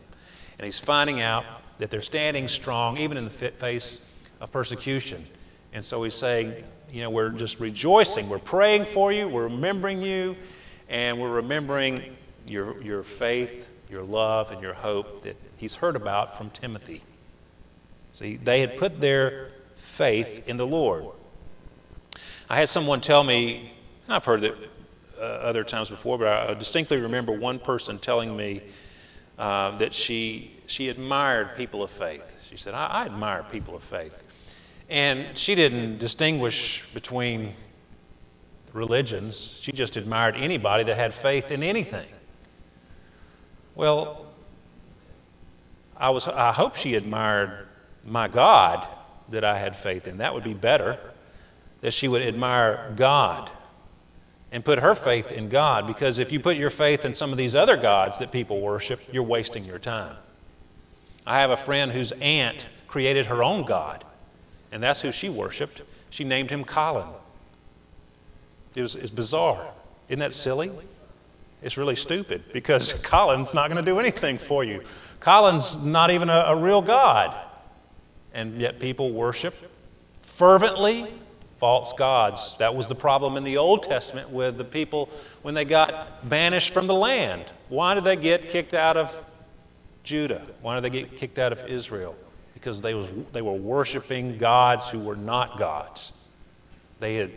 And 0.58 0.64
he's 0.64 0.80
finding 0.80 1.20
out 1.20 1.44
that 1.78 1.90
they're 1.90 2.02
standing 2.02 2.48
strong 2.48 2.96
even 2.98 3.16
in 3.16 3.24
the 3.24 3.52
face 3.60 3.98
of 4.40 4.50
persecution. 4.50 5.26
And 5.72 5.84
so 5.84 6.02
he's 6.02 6.14
saying, 6.14 6.64
you 6.90 7.02
know, 7.02 7.10
we're 7.10 7.30
just 7.30 7.60
rejoicing. 7.60 8.28
We're 8.28 8.38
praying 8.38 8.86
for 8.94 9.12
you. 9.12 9.28
We're 9.28 9.44
remembering 9.44 10.02
you. 10.02 10.34
And 10.88 11.20
we're 11.20 11.32
remembering 11.32 12.16
your, 12.48 12.80
your 12.82 13.04
faith, 13.18 13.66
your 13.88 14.02
love, 14.02 14.50
and 14.50 14.60
your 14.60 14.74
hope 14.74 15.24
that 15.24 15.36
he's 15.56 15.74
heard 15.74 15.96
about 15.96 16.36
from 16.36 16.50
Timothy. 16.50 17.02
See, 18.12 18.36
they 18.36 18.60
had 18.60 18.78
put 18.78 19.00
their 19.00 19.50
faith 19.96 20.44
in 20.46 20.56
the 20.56 20.66
Lord. 20.66 21.06
I 22.48 22.58
had 22.58 22.68
someone 22.68 23.00
tell 23.00 23.22
me, 23.22 23.72
I've 24.08 24.24
heard 24.24 24.44
it 24.44 24.54
uh, 25.18 25.22
other 25.22 25.64
times 25.64 25.88
before, 25.88 26.18
but 26.18 26.28
I 26.28 26.54
distinctly 26.54 26.98
remember 26.98 27.38
one 27.38 27.58
person 27.58 27.98
telling 27.98 28.36
me 28.36 28.62
uh, 29.38 29.76
that 29.78 29.92
she, 29.92 30.56
she 30.66 30.88
admired 30.88 31.56
people 31.56 31.82
of 31.82 31.90
faith. 31.92 32.22
She 32.48 32.56
said, 32.56 32.74
I, 32.74 32.86
I 32.86 33.04
admire 33.06 33.44
people 33.50 33.76
of 33.76 33.82
faith. 33.84 34.14
And 34.88 35.36
she 35.36 35.54
didn't 35.54 35.98
distinguish 35.98 36.84
between 36.94 37.54
religions, 38.72 39.58
she 39.62 39.72
just 39.72 39.96
admired 39.96 40.36
anybody 40.36 40.84
that 40.84 40.96
had 40.96 41.14
faith 41.14 41.50
in 41.50 41.62
anything. 41.62 42.06
Well, 43.76 44.26
I, 45.96 46.10
was, 46.10 46.26
I 46.26 46.52
hope 46.52 46.76
she 46.76 46.94
admired 46.94 47.68
my 48.04 48.26
God 48.26 48.88
that 49.30 49.44
I 49.44 49.58
had 49.58 49.76
faith 49.76 50.06
in. 50.06 50.18
That 50.18 50.34
would 50.34 50.44
be 50.44 50.54
better. 50.54 50.98
That 51.82 51.92
she 51.92 52.08
would 52.08 52.22
admire 52.22 52.94
God 52.96 53.50
and 54.50 54.64
put 54.64 54.78
her 54.78 54.94
faith 54.94 55.26
in 55.26 55.50
God. 55.50 55.86
Because 55.86 56.18
if 56.18 56.32
you 56.32 56.40
put 56.40 56.56
your 56.56 56.70
faith 56.70 57.04
in 57.04 57.14
some 57.14 57.32
of 57.32 57.38
these 57.38 57.54
other 57.54 57.76
gods 57.76 58.18
that 58.18 58.32
people 58.32 58.60
worship, 58.60 59.00
you're 59.12 59.22
wasting 59.22 59.64
your 59.64 59.78
time. 59.78 60.16
I 61.26 61.40
have 61.40 61.50
a 61.50 61.56
friend 61.58 61.92
whose 61.92 62.12
aunt 62.12 62.66
created 62.86 63.26
her 63.26 63.42
own 63.42 63.66
God, 63.66 64.04
and 64.72 64.82
that's 64.82 65.00
who 65.00 65.12
she 65.12 65.28
worshiped. 65.28 65.82
She 66.10 66.24
named 66.24 66.50
him 66.50 66.64
Colin. 66.64 67.08
It 68.74 68.82
was, 68.82 68.94
it's 68.94 69.10
bizarre. 69.10 69.72
Isn't 70.08 70.20
that 70.20 70.32
silly? 70.32 70.70
It's 71.66 71.76
really 71.76 71.96
stupid 71.96 72.44
because 72.52 72.92
Colin's 73.02 73.52
not 73.52 73.68
going 73.68 73.84
to 73.84 73.90
do 73.90 73.98
anything 73.98 74.38
for 74.38 74.62
you. 74.62 74.82
Colin's 75.18 75.76
not 75.78 76.12
even 76.12 76.30
a, 76.30 76.44
a 76.46 76.56
real 76.56 76.80
God. 76.80 77.36
and 78.32 78.60
yet 78.60 78.78
people 78.78 79.12
worship 79.12 79.52
fervently 80.38 81.12
false 81.58 81.92
gods. 81.98 82.54
That 82.60 82.74
was 82.76 82.86
the 82.86 82.94
problem 82.94 83.36
in 83.36 83.42
the 83.42 83.56
Old 83.56 83.82
Testament 83.82 84.30
with 84.30 84.58
the 84.58 84.64
people 84.64 85.08
when 85.42 85.54
they 85.54 85.64
got 85.64 86.28
banished 86.28 86.72
from 86.72 86.86
the 86.86 86.94
land. 86.94 87.46
Why 87.68 87.94
did 87.94 88.04
they 88.04 88.16
get 88.16 88.50
kicked 88.50 88.74
out 88.74 88.96
of 88.96 89.10
Judah? 90.04 90.46
Why 90.62 90.78
did 90.78 90.84
they 90.84 91.02
get 91.02 91.16
kicked 91.16 91.40
out 91.40 91.50
of 91.50 91.68
Israel? 91.68 92.14
Because 92.54 92.80
they, 92.80 92.94
was, 92.94 93.08
they 93.32 93.42
were 93.42 93.54
worshiping 93.54 94.38
gods 94.38 94.88
who 94.90 95.00
were 95.00 95.16
not 95.16 95.58
gods. 95.58 96.12
They 97.00 97.16
had, 97.16 97.32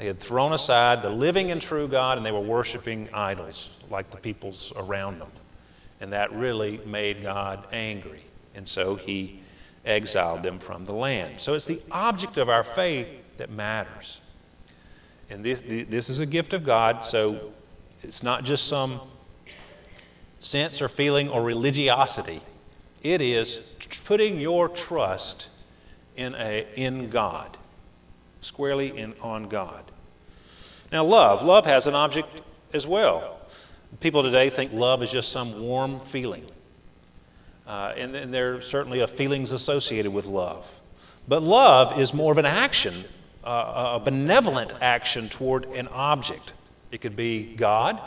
they 0.00 0.06
had 0.06 0.18
thrown 0.18 0.54
aside 0.54 1.02
the 1.02 1.10
living 1.10 1.50
and 1.50 1.60
true 1.60 1.86
God 1.86 2.16
and 2.16 2.24
they 2.24 2.32
were 2.32 2.40
worshiping 2.40 3.10
idols 3.12 3.68
like 3.90 4.10
the 4.10 4.16
peoples 4.16 4.72
around 4.74 5.18
them. 5.18 5.30
And 6.00 6.14
that 6.14 6.32
really 6.32 6.78
made 6.86 7.22
God 7.22 7.66
angry. 7.70 8.24
And 8.54 8.66
so 8.66 8.96
he 8.96 9.42
exiled 9.84 10.42
them 10.42 10.58
from 10.58 10.86
the 10.86 10.94
land. 10.94 11.38
So 11.38 11.52
it's 11.52 11.66
the 11.66 11.82
object 11.90 12.38
of 12.38 12.48
our 12.48 12.64
faith 12.64 13.08
that 13.36 13.50
matters. 13.50 14.22
And 15.28 15.44
this, 15.44 15.60
this 15.60 16.08
is 16.08 16.20
a 16.20 16.26
gift 16.26 16.54
of 16.54 16.64
God, 16.64 17.04
so 17.04 17.52
it's 18.02 18.22
not 18.22 18.44
just 18.44 18.68
some 18.68 19.02
sense 20.40 20.80
or 20.80 20.88
feeling 20.88 21.28
or 21.28 21.42
religiosity. 21.42 22.42
It 23.02 23.20
is 23.20 23.60
putting 24.06 24.40
your 24.40 24.70
trust 24.70 25.48
in, 26.16 26.34
a, 26.34 26.66
in 26.74 27.10
God, 27.10 27.58
squarely 28.40 28.96
in, 28.96 29.14
on 29.20 29.48
God. 29.48 29.90
Now, 30.92 31.04
love. 31.04 31.42
Love 31.42 31.64
has 31.66 31.86
an 31.86 31.94
object 31.94 32.28
as 32.74 32.86
well. 32.86 33.40
People 34.00 34.22
today 34.22 34.50
think 34.50 34.72
love 34.72 35.02
is 35.02 35.10
just 35.10 35.30
some 35.32 35.62
warm 35.62 36.00
feeling. 36.12 36.44
Uh, 37.66 37.92
and, 37.96 38.16
and 38.16 38.32
there 38.34 38.60
certainly 38.62 39.00
are 39.00 39.06
feelings 39.06 39.52
associated 39.52 40.12
with 40.12 40.24
love. 40.24 40.66
But 41.28 41.42
love 41.42 41.98
is 41.98 42.12
more 42.12 42.32
of 42.32 42.38
an 42.38 42.46
action 42.46 43.04
uh, 43.44 43.98
a 44.00 44.04
benevolent 44.04 44.72
action 44.80 45.28
toward 45.28 45.64
an 45.66 45.88
object. 45.88 46.52
It 46.90 47.00
could 47.00 47.16
be 47.16 47.54
God, 47.56 48.00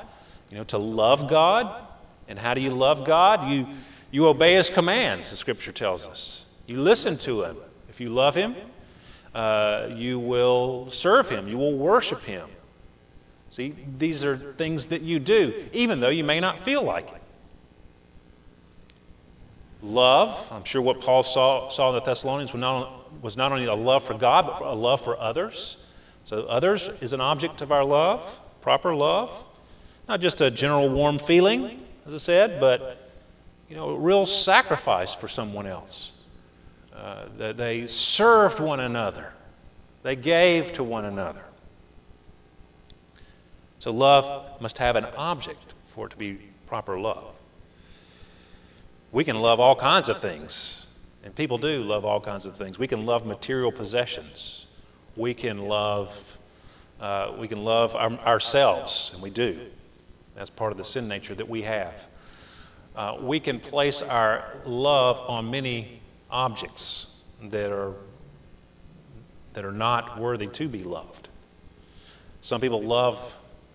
you 0.50 0.58
know, 0.58 0.64
to 0.66 0.78
love 0.78 1.30
God. 1.30 1.88
And 2.28 2.38
how 2.38 2.54
do 2.54 2.62
you 2.62 2.72
love 2.72 3.06
God? 3.06 3.50
You, 3.50 3.68
you 4.12 4.28
obey 4.28 4.56
His 4.56 4.70
commands, 4.70 5.30
the 5.30 5.38
Scripture 5.38 5.72
tells 5.72 6.06
us. 6.06 6.46
You 6.68 6.80
listen 6.80 7.18
to 7.20 7.44
Him. 7.44 7.58
If 7.90 8.00
you 8.00 8.10
love 8.10 8.36
Him, 8.36 8.56
uh, 9.34 9.90
you 9.92 10.20
will 10.20 10.90
serve 10.92 11.30
Him, 11.30 11.48
you 11.48 11.58
will 11.58 11.78
worship 11.78 12.22
Him. 12.22 12.50
See, 13.50 13.76
these 13.98 14.24
are 14.24 14.54
things 14.54 14.88
that 14.88 15.02
you 15.02 15.20
do, 15.20 15.68
even 15.74 16.00
though 16.00 16.10
you 16.10 16.24
may 16.24 16.40
not 16.40 16.64
feel 16.66 16.84
like 16.84 17.08
it. 17.10 17.22
Love, 19.84 20.48
I'm 20.50 20.64
sure 20.64 20.82
what 20.82 21.02
Paul 21.02 21.24
saw, 21.24 21.70
saw 21.70 21.90
in 21.90 21.96
the 21.96 22.02
Thessalonians 22.02 22.54
was 22.54 22.62
not, 22.62 23.22
was 23.22 23.36
not 23.36 23.52
only 23.52 23.66
a 23.66 23.74
love 23.74 24.06
for 24.06 24.18
God, 24.18 24.46
but 24.48 24.66
a 24.66 24.74
love 24.74 25.02
for 25.04 25.20
others. 25.20 25.76
So, 26.24 26.44
others 26.44 26.90
is 27.02 27.12
an 27.12 27.20
object 27.20 27.60
of 27.60 27.72
our 27.72 27.84
love, 27.84 28.26
proper 28.62 28.96
love. 28.96 29.30
Not 30.08 30.22
just 30.22 30.40
a 30.40 30.50
general 30.50 30.90
warm 30.90 31.20
feeling, 31.20 31.82
as 32.08 32.14
I 32.14 32.18
said, 32.18 32.62
but 32.62 32.98
you 33.70 33.76
know, 33.76 33.90
a 33.90 34.00
real 34.00 34.26
sacrifice 34.26 35.14
for 35.16 35.28
someone 35.28 35.68
else. 35.68 36.13
Uh, 36.96 37.54
they 37.54 37.88
served 37.88 38.60
one 38.60 38.80
another, 38.80 39.32
they 40.04 40.16
gave 40.16 40.74
to 40.74 40.84
one 40.84 41.06
another. 41.06 41.44
So, 43.80 43.92
love 43.92 44.62
must 44.62 44.78
have 44.78 44.96
an 44.96 45.06
object 45.06 45.74
for 45.94 46.08
it 46.08 46.12
to 46.12 46.18
be 46.18 46.40
proper 46.68 47.00
love. 47.00 47.34
We 49.12 49.24
can 49.24 49.36
love 49.36 49.60
all 49.60 49.76
kinds 49.76 50.08
of 50.08 50.22
things, 50.22 50.88
and 51.24 51.36
people 51.36 51.58
do 51.58 51.80
love 51.80 52.06
all 52.06 52.22
kinds 52.22 52.46
of 52.46 52.58
things. 52.58 52.80
We 52.80 52.88
can 52.88 53.06
love 53.06 53.26
material 53.26 53.72
possessions. 53.72 54.66
We 55.16 55.34
can 55.34 55.58
love, 55.58 56.10
uh, 57.00 57.34
we 57.38 57.48
can 57.48 57.64
love 57.64 57.94
our, 57.96 58.12
ourselves, 58.20 59.12
and 59.14 59.22
we 59.22 59.30
do. 59.30 59.68
That's 60.36 60.50
part 60.50 60.72
of 60.72 60.78
the 60.78 60.84
sin 60.84 61.08
nature 61.08 61.36
that 61.36 61.48
we 61.48 61.64
have. 61.64 61.94
Uh, 62.96 63.18
we 63.22 63.40
can 63.40 63.60
place 63.60 64.02
our 64.02 64.62
love 64.66 65.20
on 65.28 65.52
many 65.52 66.02
objects 66.34 67.08
that 67.52 67.72
are 67.72 67.94
that 69.54 69.64
are 69.64 69.72
not 69.72 70.20
worthy 70.20 70.48
to 70.48 70.68
be 70.68 70.84
loved. 70.84 71.30
Some 72.42 72.60
people 72.60 72.84
love 72.84 73.18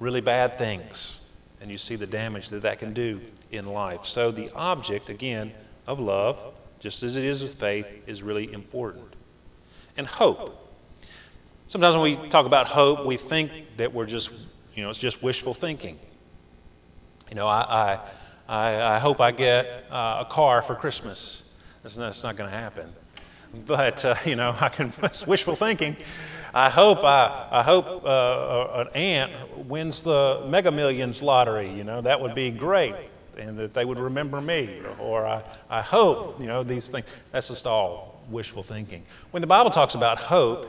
really 0.01 0.21
bad 0.21 0.59
things, 0.59 1.19
and 1.61 1.71
you 1.71 1.79
see 1.79 1.97
the 1.97 2.07
damage 2.07 2.49
that 2.51 2.63
that 2.63 2.81
can 2.81 2.93
do 2.93 3.21
in 3.51 3.65
life. 3.67 4.01
So 4.05 4.31
the 4.33 4.53
object, 4.55 5.09
again, 5.09 5.53
of 5.87 5.99
love, 6.01 6.37
just 6.81 7.03
as 7.03 7.17
it 7.17 7.25
is 7.25 7.43
with 7.43 7.59
faith, 7.59 7.87
is 8.07 8.23
really 8.23 8.53
important. 8.53 9.15
And 9.97 10.07
hope. 10.07 10.51
Sometimes 11.69 11.97
when 11.97 12.03
we 12.03 12.29
talk 12.29 12.47
about 12.47 12.67
hope, 12.67 13.07
we 13.07 13.17
think 13.17 13.53
that 13.79 13.95
we're 13.95 14.07
just, 14.07 14.31
you 14.75 14.83
know, 14.83 14.91
it's 14.91 14.99
just 14.99 15.23
wishful 15.23 15.55
thinking. 15.55 15.99
You 17.29 17.35
know, 17.35 17.47
I, 17.47 18.01
I, 18.49 18.97
I, 18.97 18.99
hope 18.99 19.21
I 19.21 19.33
get 19.33 19.67
uh, 19.91 20.25
a 20.27 20.29
car 20.31 20.63
for 20.63 20.75
Christmas. 20.75 21.43
That's 21.83 21.97
not, 21.97 22.19
not 22.23 22.37
going 22.37 22.51
to 22.51 22.57
happen. 22.57 22.93
But, 23.67 24.05
uh, 24.05 24.17
you 24.25 24.37
know, 24.37 24.55
I 24.61 24.69
can, 24.69 24.93
it's 25.03 25.27
wishful 25.27 25.57
thinking. 25.57 25.97
I 26.55 26.71
hope 26.71 26.99
I, 27.05 27.49
I 27.53 27.63
hope 27.63 28.05
uh, 28.05 28.81
an 28.81 28.89
aunt 28.95 29.67
wins 29.67 30.03
the 30.03 30.47
Mega 30.49 30.71
Millions 30.71 31.23
lottery. 31.23 31.73
You 31.75 31.85
know, 31.85 32.01
that 32.03 32.21
would 32.21 32.35
be 32.35 32.51
great 32.51 32.95
and 33.37 33.59
that 33.59 33.73
they 33.75 33.85
would 33.85 33.99
remember 33.99 34.41
me, 34.41 34.81
or 34.99 35.27
I, 35.27 35.45
I 35.71 35.83
hope, 35.83 36.41
you 36.41 36.47
know, 36.47 36.65
these 36.65 36.89
things. 36.89 37.07
That's 37.33 37.49
just 37.49 37.67
all 37.67 38.21
wishful 38.31 38.63
thinking. 38.63 39.05
When 39.31 39.41
the 39.41 39.47
Bible 39.47 39.71
talks 39.71 39.95
about 39.95 40.19
hope, 40.19 40.67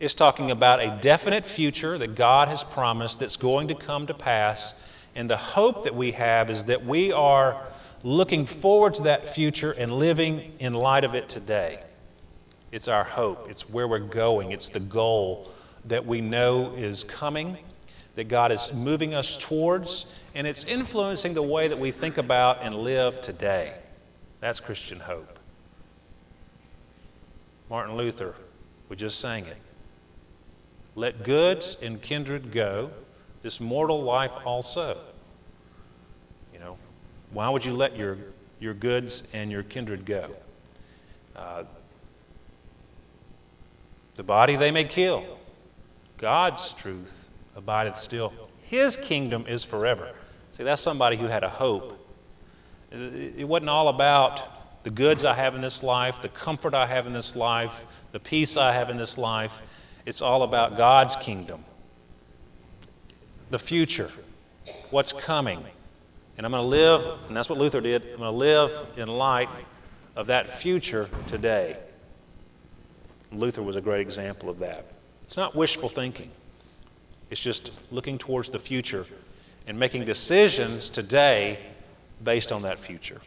it's 0.00 0.14
talking 0.14 0.50
about 0.50 0.80
a 0.80 0.98
definite 1.02 1.46
future 1.46 1.98
that 1.98 2.14
God 2.14 2.48
has 2.48 2.62
promised 2.64 3.20
that's 3.20 3.36
going 3.36 3.68
to 3.68 3.74
come 3.74 4.06
to 4.06 4.14
pass. 4.14 4.74
And 5.14 5.28
the 5.28 5.36
hope 5.36 5.84
that 5.84 5.94
we 5.94 6.12
have 6.12 6.50
is 6.50 6.64
that 6.64 6.84
we 6.84 7.12
are 7.12 7.66
looking 8.04 8.46
forward 8.46 8.94
to 8.94 9.02
that 9.02 9.34
future 9.34 9.72
and 9.72 9.90
living 9.92 10.52
in 10.60 10.74
light 10.74 11.02
of 11.02 11.16
it 11.16 11.28
today. 11.28 11.82
It's 12.70 12.86
our 12.86 13.04
hope, 13.04 13.48
it's 13.50 13.68
where 13.68 13.88
we're 13.88 13.98
going, 13.98 14.52
it's 14.52 14.68
the 14.68 14.80
goal 14.80 15.50
that 15.86 16.06
we 16.06 16.20
know 16.20 16.74
is 16.76 17.02
coming 17.04 17.58
that 18.14 18.28
God 18.28 18.52
is 18.52 18.72
moving 18.72 19.14
us 19.14 19.36
towards, 19.40 20.06
and 20.34 20.46
it's 20.46 20.64
influencing 20.64 21.34
the 21.34 21.42
way 21.42 21.68
that 21.68 21.78
we 21.78 21.90
think 21.90 22.16
about 22.16 22.62
and 22.62 22.74
live 22.76 23.20
today. 23.22 23.74
That's 24.40 24.60
Christian 24.60 25.00
hope. 25.00 25.38
Martin 27.68 27.96
Luther, 27.96 28.34
we 28.88 28.96
just 28.96 29.18
sang 29.20 29.46
it. 29.46 29.56
Let 30.94 31.24
goods 31.24 31.76
and 31.82 32.00
kindred 32.00 32.52
go, 32.52 32.90
this 33.42 33.58
mortal 33.58 34.02
life 34.04 34.30
also. 34.44 34.98
Why 37.32 37.48
would 37.48 37.64
you 37.64 37.72
let 37.72 37.96
your, 37.96 38.16
your 38.60 38.74
goods 38.74 39.22
and 39.32 39.50
your 39.50 39.62
kindred 39.62 40.06
go? 40.06 40.30
Uh, 41.34 41.64
the 44.16 44.22
body 44.22 44.56
they 44.56 44.70
may 44.70 44.84
kill. 44.84 45.38
God's 46.18 46.74
truth 46.74 47.12
abideth 47.56 47.98
still. 47.98 48.32
His 48.62 48.96
kingdom 48.96 49.46
is 49.48 49.64
forever. 49.64 50.12
See, 50.52 50.62
that's 50.62 50.82
somebody 50.82 51.16
who 51.16 51.26
had 51.26 51.42
a 51.42 51.50
hope. 51.50 51.98
It 52.92 53.46
wasn't 53.46 53.70
all 53.70 53.88
about 53.88 54.40
the 54.84 54.90
goods 54.90 55.24
I 55.24 55.34
have 55.34 55.54
in 55.54 55.60
this 55.60 55.82
life, 55.82 56.14
the 56.22 56.28
comfort 56.28 56.74
I 56.74 56.86
have 56.86 57.06
in 57.06 57.12
this 57.12 57.34
life, 57.34 57.72
the 58.12 58.20
peace 58.20 58.56
I 58.56 58.72
have 58.72 58.90
in 58.90 58.96
this 58.96 59.18
life. 59.18 59.50
It's 60.06 60.20
all 60.20 60.42
about 60.42 60.76
God's 60.76 61.16
kingdom, 61.16 61.64
the 63.50 63.58
future, 63.58 64.10
what's 64.90 65.12
coming. 65.12 65.64
And 66.36 66.44
I'm 66.44 66.52
going 66.52 66.62
to 66.62 66.68
live, 66.68 67.20
and 67.28 67.36
that's 67.36 67.48
what 67.48 67.58
Luther 67.58 67.80
did, 67.80 68.02
I'm 68.02 68.18
going 68.18 68.20
to 68.20 68.30
live 68.30 68.70
in 68.96 69.08
light 69.08 69.48
of 70.16 70.26
that 70.28 70.60
future 70.60 71.08
today. 71.28 71.76
Luther 73.30 73.62
was 73.62 73.76
a 73.76 73.80
great 73.80 74.00
example 74.00 74.48
of 74.48 74.58
that. 74.60 74.86
It's 75.24 75.36
not 75.36 75.54
wishful 75.54 75.88
thinking. 75.88 76.30
It's 77.30 77.40
just 77.40 77.70
looking 77.90 78.18
towards 78.18 78.50
the 78.50 78.58
future 78.58 79.06
and 79.66 79.78
making 79.78 80.04
decisions 80.04 80.90
today 80.90 81.58
based 82.22 82.52
on 82.52 82.62
that 82.62 82.78
future. 82.80 83.20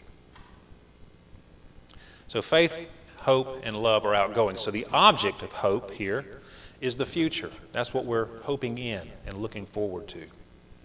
So 2.28 2.42
faith, 2.42 2.72
hope, 3.18 3.62
and 3.64 3.76
love 3.76 4.06
are 4.06 4.14
outgoing. 4.14 4.58
So 4.58 4.70
the 4.72 4.86
object 4.92 5.42
of 5.42 5.52
hope 5.52 5.92
here 5.92 6.42
is 6.82 6.96
the 6.96 7.06
future. 7.06 7.52
That's 7.72 7.94
what 7.94 8.06
we're 8.06 8.28
hoping 8.42 8.78
in 8.78 9.10
and 9.26 9.38
looking 9.38 9.66
forward 9.68 10.08
to. 10.10 10.28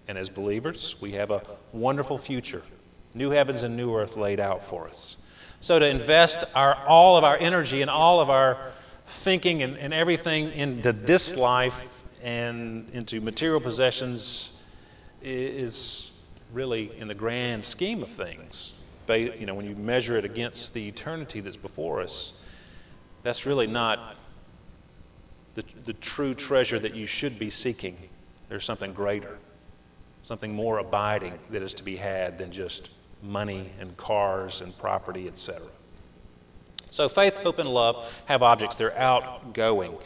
And 0.07 0.17
as 0.17 0.29
believers, 0.29 0.95
we 1.01 1.13
have 1.13 1.31
a 1.31 1.41
wonderful 1.71 2.17
future 2.17 2.63
new 3.13 3.29
heavens 3.29 3.63
and 3.63 3.77
new 3.77 3.95
earth 3.95 4.15
laid 4.15 4.39
out 4.39 4.67
for 4.69 4.87
us. 4.87 5.17
So 5.59 5.79
to 5.79 5.85
invest 5.85 6.43
our, 6.55 6.75
all 6.87 7.15
of 7.15 7.23
our 7.23 7.37
energy 7.37 7.81
and 7.81 7.89
all 7.89 8.19
of 8.19 8.29
our 8.29 8.71
thinking 9.23 9.61
and, 9.61 9.77
and 9.77 9.93
everything 9.93 10.51
into 10.51 10.91
this 10.91 11.35
life 11.35 11.75
and 12.21 12.89
into 12.91 13.21
material 13.21 13.61
possessions 13.61 14.49
is 15.21 16.11
really, 16.51 16.91
in 16.97 17.07
the 17.07 17.13
grand 17.13 17.63
scheme 17.63 18.03
of 18.03 18.09
things, 18.11 18.73
you 19.07 19.45
know, 19.45 19.53
when 19.53 19.65
you 19.65 19.75
measure 19.75 20.17
it 20.17 20.25
against 20.25 20.73
the 20.73 20.87
eternity 20.87 21.39
that's 21.41 21.57
before 21.57 22.01
us, 22.01 22.33
that's 23.23 23.45
really 23.45 23.67
not 23.67 24.15
the, 25.55 25.63
the 25.85 25.93
true 25.93 26.33
treasure 26.33 26.79
that 26.79 26.95
you 26.95 27.05
should 27.05 27.37
be 27.37 27.49
seeking. 27.49 27.97
There's 28.49 28.65
something 28.65 28.93
greater, 28.93 29.37
something 30.23 30.53
more 30.53 30.79
abiding 30.79 31.37
that 31.51 31.61
is 31.61 31.73
to 31.75 31.83
be 31.83 31.95
had 31.95 32.37
than 32.37 32.51
just 32.51 32.89
money 33.21 33.71
and 33.79 33.95
cars 33.97 34.61
and 34.61 34.77
property, 34.77 35.27
etc. 35.27 35.61
So 36.91 37.09
faith, 37.09 37.35
hope, 37.35 37.59
and 37.59 37.69
love 37.69 38.05
have 38.25 38.43
objects. 38.43 38.75
They're 38.75 38.97
outgoing. 38.97 39.97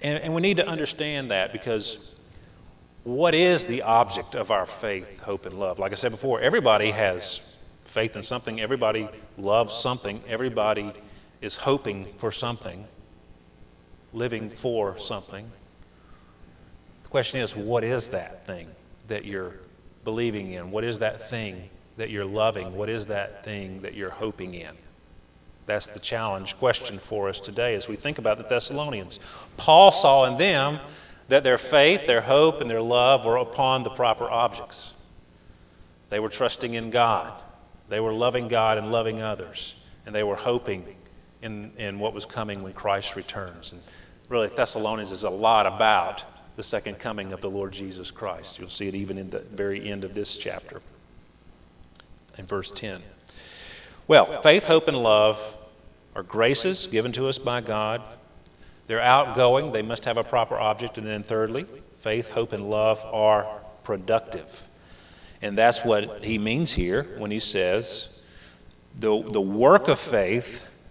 And, 0.00 0.18
and 0.18 0.34
we 0.34 0.42
need 0.42 0.58
to 0.58 0.66
understand 0.66 1.30
that 1.30 1.52
because 1.52 1.98
what 3.04 3.34
is 3.34 3.64
the 3.66 3.82
object 3.82 4.34
of 4.34 4.50
our 4.50 4.66
faith, 4.80 5.06
hope, 5.20 5.46
and 5.46 5.58
love? 5.58 5.78
Like 5.78 5.92
I 5.92 5.94
said 5.94 6.10
before, 6.10 6.40
everybody 6.40 6.90
has 6.90 7.40
faith 7.94 8.16
in 8.16 8.22
something, 8.22 8.60
everybody 8.60 9.08
loves 9.38 9.74
something, 9.78 10.22
everybody 10.26 10.92
is 11.40 11.54
hoping 11.54 12.08
for 12.18 12.32
something, 12.32 12.84
living 14.12 14.50
for 14.60 14.98
something. 14.98 15.50
The 17.04 17.08
question 17.08 17.40
is, 17.40 17.54
what 17.54 17.84
is 17.84 18.08
that 18.08 18.46
thing 18.46 18.68
that 19.08 19.24
you're 19.24 19.54
believing 20.04 20.52
in? 20.52 20.70
What 20.70 20.84
is 20.84 20.98
that 21.00 21.30
thing 21.30 21.68
that 21.96 22.10
you're 22.10 22.24
loving? 22.24 22.74
What 22.74 22.88
is 22.88 23.06
that 23.06 23.44
thing 23.44 23.82
that 23.82 23.94
you're 23.94 24.10
hoping 24.10 24.54
in? 24.54 24.74
That's 25.66 25.86
the 25.86 25.98
challenge 25.98 26.56
question 26.58 27.00
for 27.08 27.28
us 27.28 27.40
today 27.40 27.74
as 27.74 27.88
we 27.88 27.96
think 27.96 28.18
about 28.18 28.38
the 28.38 28.44
Thessalonians. 28.44 29.18
Paul 29.56 29.90
saw 29.90 30.24
in 30.26 30.38
them 30.38 30.78
that 31.28 31.42
their 31.42 31.58
faith, 31.58 32.06
their 32.06 32.20
hope, 32.20 32.60
and 32.60 32.70
their 32.70 32.80
love 32.80 33.24
were 33.24 33.36
upon 33.36 33.82
the 33.82 33.90
proper 33.90 34.30
objects. 34.30 34.94
They 36.08 36.20
were 36.20 36.28
trusting 36.28 36.74
in 36.74 36.90
God. 36.90 37.32
They 37.88 37.98
were 37.98 38.12
loving 38.12 38.46
God 38.46 38.78
and 38.78 38.92
loving 38.92 39.20
others. 39.20 39.74
And 40.04 40.14
they 40.14 40.22
were 40.22 40.36
hoping 40.36 40.84
in, 41.42 41.72
in 41.78 41.98
what 41.98 42.14
was 42.14 42.24
coming 42.24 42.62
when 42.62 42.72
Christ 42.72 43.16
returns. 43.16 43.72
And 43.72 43.82
really, 44.28 44.48
Thessalonians 44.54 45.10
is 45.10 45.24
a 45.24 45.30
lot 45.30 45.66
about 45.66 46.22
the 46.56 46.62
second 46.62 46.98
coming 46.98 47.32
of 47.32 47.40
the 47.40 47.50
Lord 47.50 47.72
Jesus 47.72 48.10
Christ. 48.10 48.58
You'll 48.58 48.70
see 48.70 48.88
it 48.88 48.94
even 48.94 49.18
in 49.18 49.30
the 49.30 49.40
very 49.40 49.90
end 49.90 50.04
of 50.04 50.14
this 50.14 50.36
chapter, 50.36 50.80
in 52.38 52.46
verse 52.46 52.72
10. 52.74 53.02
Well, 54.08 54.40
faith, 54.42 54.64
hope, 54.64 54.88
and 54.88 54.96
love 54.96 55.38
are 56.14 56.22
graces 56.22 56.86
given 56.86 57.12
to 57.12 57.28
us 57.28 57.38
by 57.38 57.60
God. 57.60 58.02
They're 58.86 59.00
outgoing, 59.00 59.72
they 59.72 59.82
must 59.82 60.04
have 60.04 60.16
a 60.16 60.24
proper 60.24 60.56
object. 60.56 60.96
And 60.96 61.06
then, 61.06 61.24
thirdly, 61.24 61.66
faith, 62.02 62.30
hope, 62.30 62.52
and 62.52 62.70
love 62.70 62.98
are 63.04 63.60
productive. 63.84 64.46
And 65.42 65.58
that's 65.58 65.84
what 65.84 66.24
he 66.24 66.38
means 66.38 66.72
here 66.72 67.16
when 67.18 67.30
he 67.30 67.40
says 67.40 68.08
the, 68.98 69.22
the 69.30 69.40
work 69.40 69.88
of 69.88 69.98
faith, 70.00 70.46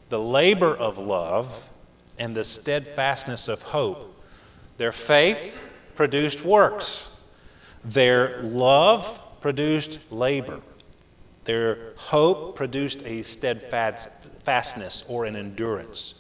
the 0.10 0.20
labor 0.20 0.76
of 0.76 0.98
love, 0.98 1.48
and 2.20 2.36
the 2.36 2.44
steadfastness 2.44 3.48
of 3.48 3.62
hope. 3.62 4.15
Their 4.78 4.92
faith 4.92 5.54
produced 5.96 6.44
works, 6.44 7.10
their 7.84 8.42
love 8.42 9.20
produced 9.42 10.00
labor. 10.10 10.62
Their 11.46 11.94
hope 11.96 12.56
produced 12.56 13.02
a 13.04 13.22
steadfastness 13.22 15.04
or 15.08 15.26
an 15.26 15.36
endurance. 15.36 16.16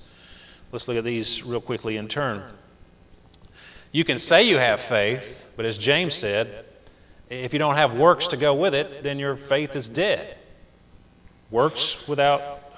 Let's 0.72 0.88
look 0.88 0.98
at 0.98 1.04
these 1.04 1.44
real 1.44 1.62
quickly 1.62 1.98
in 1.98 2.08
turn. 2.08 2.44
You 3.92 4.06
can 4.06 4.18
say 4.18 4.44
you 4.44 4.58
have 4.58 4.82
faith, 4.82 5.24
but 5.56 5.66
as 5.66 5.78
James 5.78 6.16
said, 6.16 6.66
if 7.30 7.54
you 7.54 7.60
don't 7.60 7.76
have 7.76 7.94
works 7.94 8.28
to 8.28 8.38
go 8.38 8.54
with 8.54 8.76
it, 8.76 9.04
then 9.04 9.18
your 9.18 9.36
faith 9.36 9.76
is 9.76 9.88
dead. 9.88 10.38
Works 11.50 11.98
without 12.08 12.65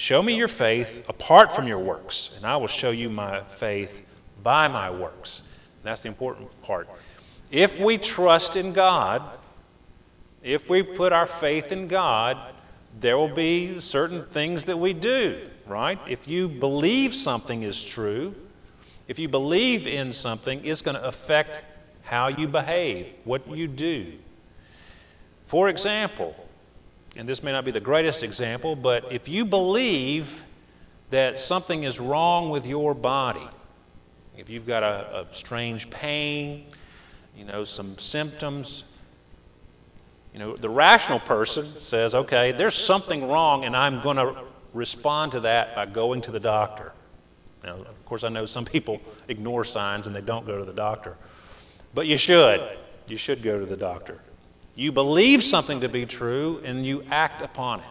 Show 0.00 0.22
me 0.22 0.34
your 0.34 0.48
faith 0.48 0.88
apart 1.10 1.54
from 1.54 1.68
your 1.68 1.78
works, 1.78 2.30
and 2.34 2.46
I 2.46 2.56
will 2.56 2.68
show 2.68 2.88
you 2.88 3.10
my 3.10 3.42
faith 3.58 3.90
by 4.42 4.66
my 4.66 4.90
works. 4.90 5.42
And 5.42 5.84
that's 5.84 6.00
the 6.00 6.08
important 6.08 6.48
part. 6.62 6.88
If 7.50 7.78
we 7.78 7.98
trust 7.98 8.56
in 8.56 8.72
God, 8.72 9.20
if 10.42 10.70
we 10.70 10.82
put 10.82 11.12
our 11.12 11.26
faith 11.26 11.66
in 11.66 11.86
God, 11.86 12.54
there 12.98 13.18
will 13.18 13.34
be 13.34 13.78
certain 13.78 14.24
things 14.32 14.64
that 14.64 14.78
we 14.78 14.94
do, 14.94 15.46
right? 15.66 15.98
If 16.08 16.26
you 16.26 16.48
believe 16.48 17.14
something 17.14 17.62
is 17.62 17.84
true, 17.84 18.34
if 19.06 19.18
you 19.18 19.28
believe 19.28 19.86
in 19.86 20.12
something, 20.12 20.64
it's 20.64 20.80
going 20.80 20.96
to 20.96 21.04
affect 21.04 21.62
how 22.04 22.28
you 22.28 22.48
behave, 22.48 23.06
what 23.24 23.46
you 23.46 23.68
do. 23.68 24.14
For 25.48 25.68
example, 25.68 26.34
and 27.16 27.28
this 27.28 27.42
may 27.42 27.52
not 27.52 27.64
be 27.64 27.70
the 27.70 27.80
greatest 27.80 28.22
example, 28.22 28.76
but 28.76 29.12
if 29.12 29.28
you 29.28 29.44
believe 29.44 30.28
that 31.10 31.38
something 31.38 31.82
is 31.82 31.98
wrong 31.98 32.50
with 32.50 32.66
your 32.66 32.94
body, 32.94 33.48
if 34.36 34.48
you've 34.48 34.66
got 34.66 34.82
a, 34.82 35.26
a 35.30 35.34
strange 35.34 35.90
pain, 35.90 36.66
you 37.36 37.44
know, 37.44 37.64
some 37.64 37.98
symptoms, 37.98 38.84
you 40.32 40.38
know, 40.38 40.56
the 40.56 40.70
rational 40.70 41.18
person 41.20 41.76
says, 41.76 42.14
okay, 42.14 42.52
there's 42.52 42.76
something 42.76 43.28
wrong, 43.28 43.64
and 43.64 43.76
I'm 43.76 44.02
going 44.02 44.16
to 44.16 44.44
respond 44.72 45.32
to 45.32 45.40
that 45.40 45.74
by 45.74 45.86
going 45.86 46.22
to 46.22 46.30
the 46.30 46.40
doctor. 46.40 46.92
Now, 47.64 47.74
of 47.74 48.04
course, 48.06 48.24
I 48.24 48.28
know 48.28 48.46
some 48.46 48.64
people 48.64 49.00
ignore 49.28 49.64
signs 49.64 50.06
and 50.06 50.16
they 50.16 50.20
don't 50.20 50.46
go 50.46 50.58
to 50.58 50.64
the 50.64 50.72
doctor. 50.72 51.16
But 51.94 52.06
you 52.06 52.16
should. 52.16 52.60
You 53.06 53.16
should 53.16 53.42
go 53.42 53.58
to 53.58 53.66
the 53.66 53.76
doctor. 53.76 54.20
You 54.74 54.92
believe 54.92 55.42
something 55.42 55.80
to 55.80 55.88
be 55.88 56.06
true 56.06 56.60
and 56.64 56.86
you 56.86 57.02
act 57.10 57.42
upon 57.42 57.80
it. 57.80 57.86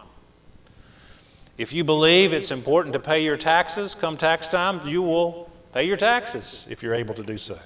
If 1.57 1.73
you 1.73 1.83
believe 1.83 2.31
it's 2.31 2.51
important 2.51 2.93
to 2.93 2.99
pay 2.99 3.21
your 3.21 3.35
taxes 3.37 3.95
come 3.99 4.17
tax 4.17 4.47
time, 4.47 4.87
you 4.87 5.01
will 5.01 5.49
pay 5.73 5.83
your 5.83 5.97
taxes 5.97 6.65
if 6.69 6.81
you're 6.81 6.95
able 6.95 7.13
to 7.15 7.23
do 7.23 7.37
so. 7.37 7.59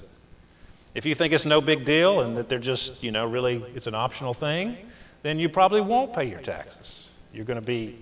If 0.95 1.05
you 1.05 1.15
think 1.15 1.33
it's 1.33 1.45
no 1.45 1.61
big 1.61 1.85
deal 1.85 2.21
and 2.21 2.35
that 2.37 2.49
they're 2.49 2.59
just, 2.59 3.03
you 3.03 3.11
know, 3.11 3.25
really 3.25 3.63
it's 3.75 3.87
an 3.87 3.95
optional 3.95 4.33
thing, 4.33 4.77
then 5.21 5.39
you 5.39 5.47
probably 5.47 5.81
won't 5.81 6.13
pay 6.13 6.25
your 6.25 6.41
taxes. 6.41 7.09
You're 7.33 7.45
going 7.45 7.59
to 7.59 7.65
be 7.65 7.99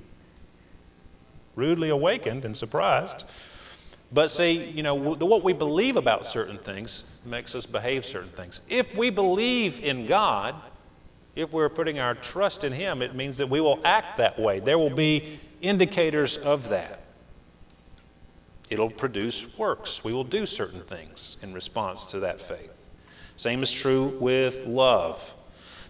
rudely 1.56 1.90
awakened 1.90 2.46
and 2.46 2.56
surprised. 2.56 3.26
But 4.12 4.30
see, 4.30 4.52
you 4.52 4.84
know, 4.84 4.96
what 4.96 5.44
we 5.44 5.54
believe 5.54 5.96
about 5.96 6.26
certain 6.26 6.58
things 6.60 7.04
makes 7.26 7.56
us 7.56 7.66
behave 7.66 8.06
certain 8.06 8.32
things. 8.32 8.62
If 8.70 8.88
we 8.98 9.10
believe 9.10 9.80
in 9.80 10.06
God, 10.06 10.56
if 11.36 11.52
we're 11.52 11.70
putting 11.70 12.00
our 12.00 12.16
trust 12.16 12.64
in 12.64 12.74
Him, 12.74 13.02
it 13.02 13.16
means 13.16 13.38
that 13.38 13.50
we 13.50 13.62
will 13.62 13.80
act 13.84 14.18
that 14.18 14.40
way. 14.40 14.60
There 14.60 14.78
will 14.78 14.94
be 14.94 15.40
indicators 15.62 16.38
of 16.38 16.70
that. 16.70 17.00
It'll 18.70 18.90
produce 18.90 19.46
works. 19.58 20.02
We 20.04 20.14
will 20.14 20.24
do 20.24 20.46
certain 20.46 20.84
things 20.84 21.38
in 21.42 21.54
response 21.54 22.06
to 22.06 22.22
that 22.22 22.42
faith. 22.42 22.72
Same 23.36 23.64
is 23.64 23.72
true 23.72 24.18
with 24.20 24.68
love. 24.68 25.20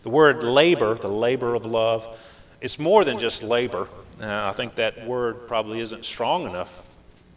The 0.04 0.10
word 0.10 0.44
labor, 0.44 0.96
the 0.96 1.08
labor 1.08 1.54
of 1.54 1.66
love, 1.66 2.18
it's 2.60 2.80
more 2.80 3.06
than 3.06 3.20
just 3.20 3.44
labor. 3.44 3.88
Uh, 4.20 4.50
I 4.50 4.54
think 4.56 4.76
that 4.76 5.08
word 5.08 5.48
probably 5.48 5.80
isn't 5.80 6.06
strong 6.06 6.46
enough 6.46 6.70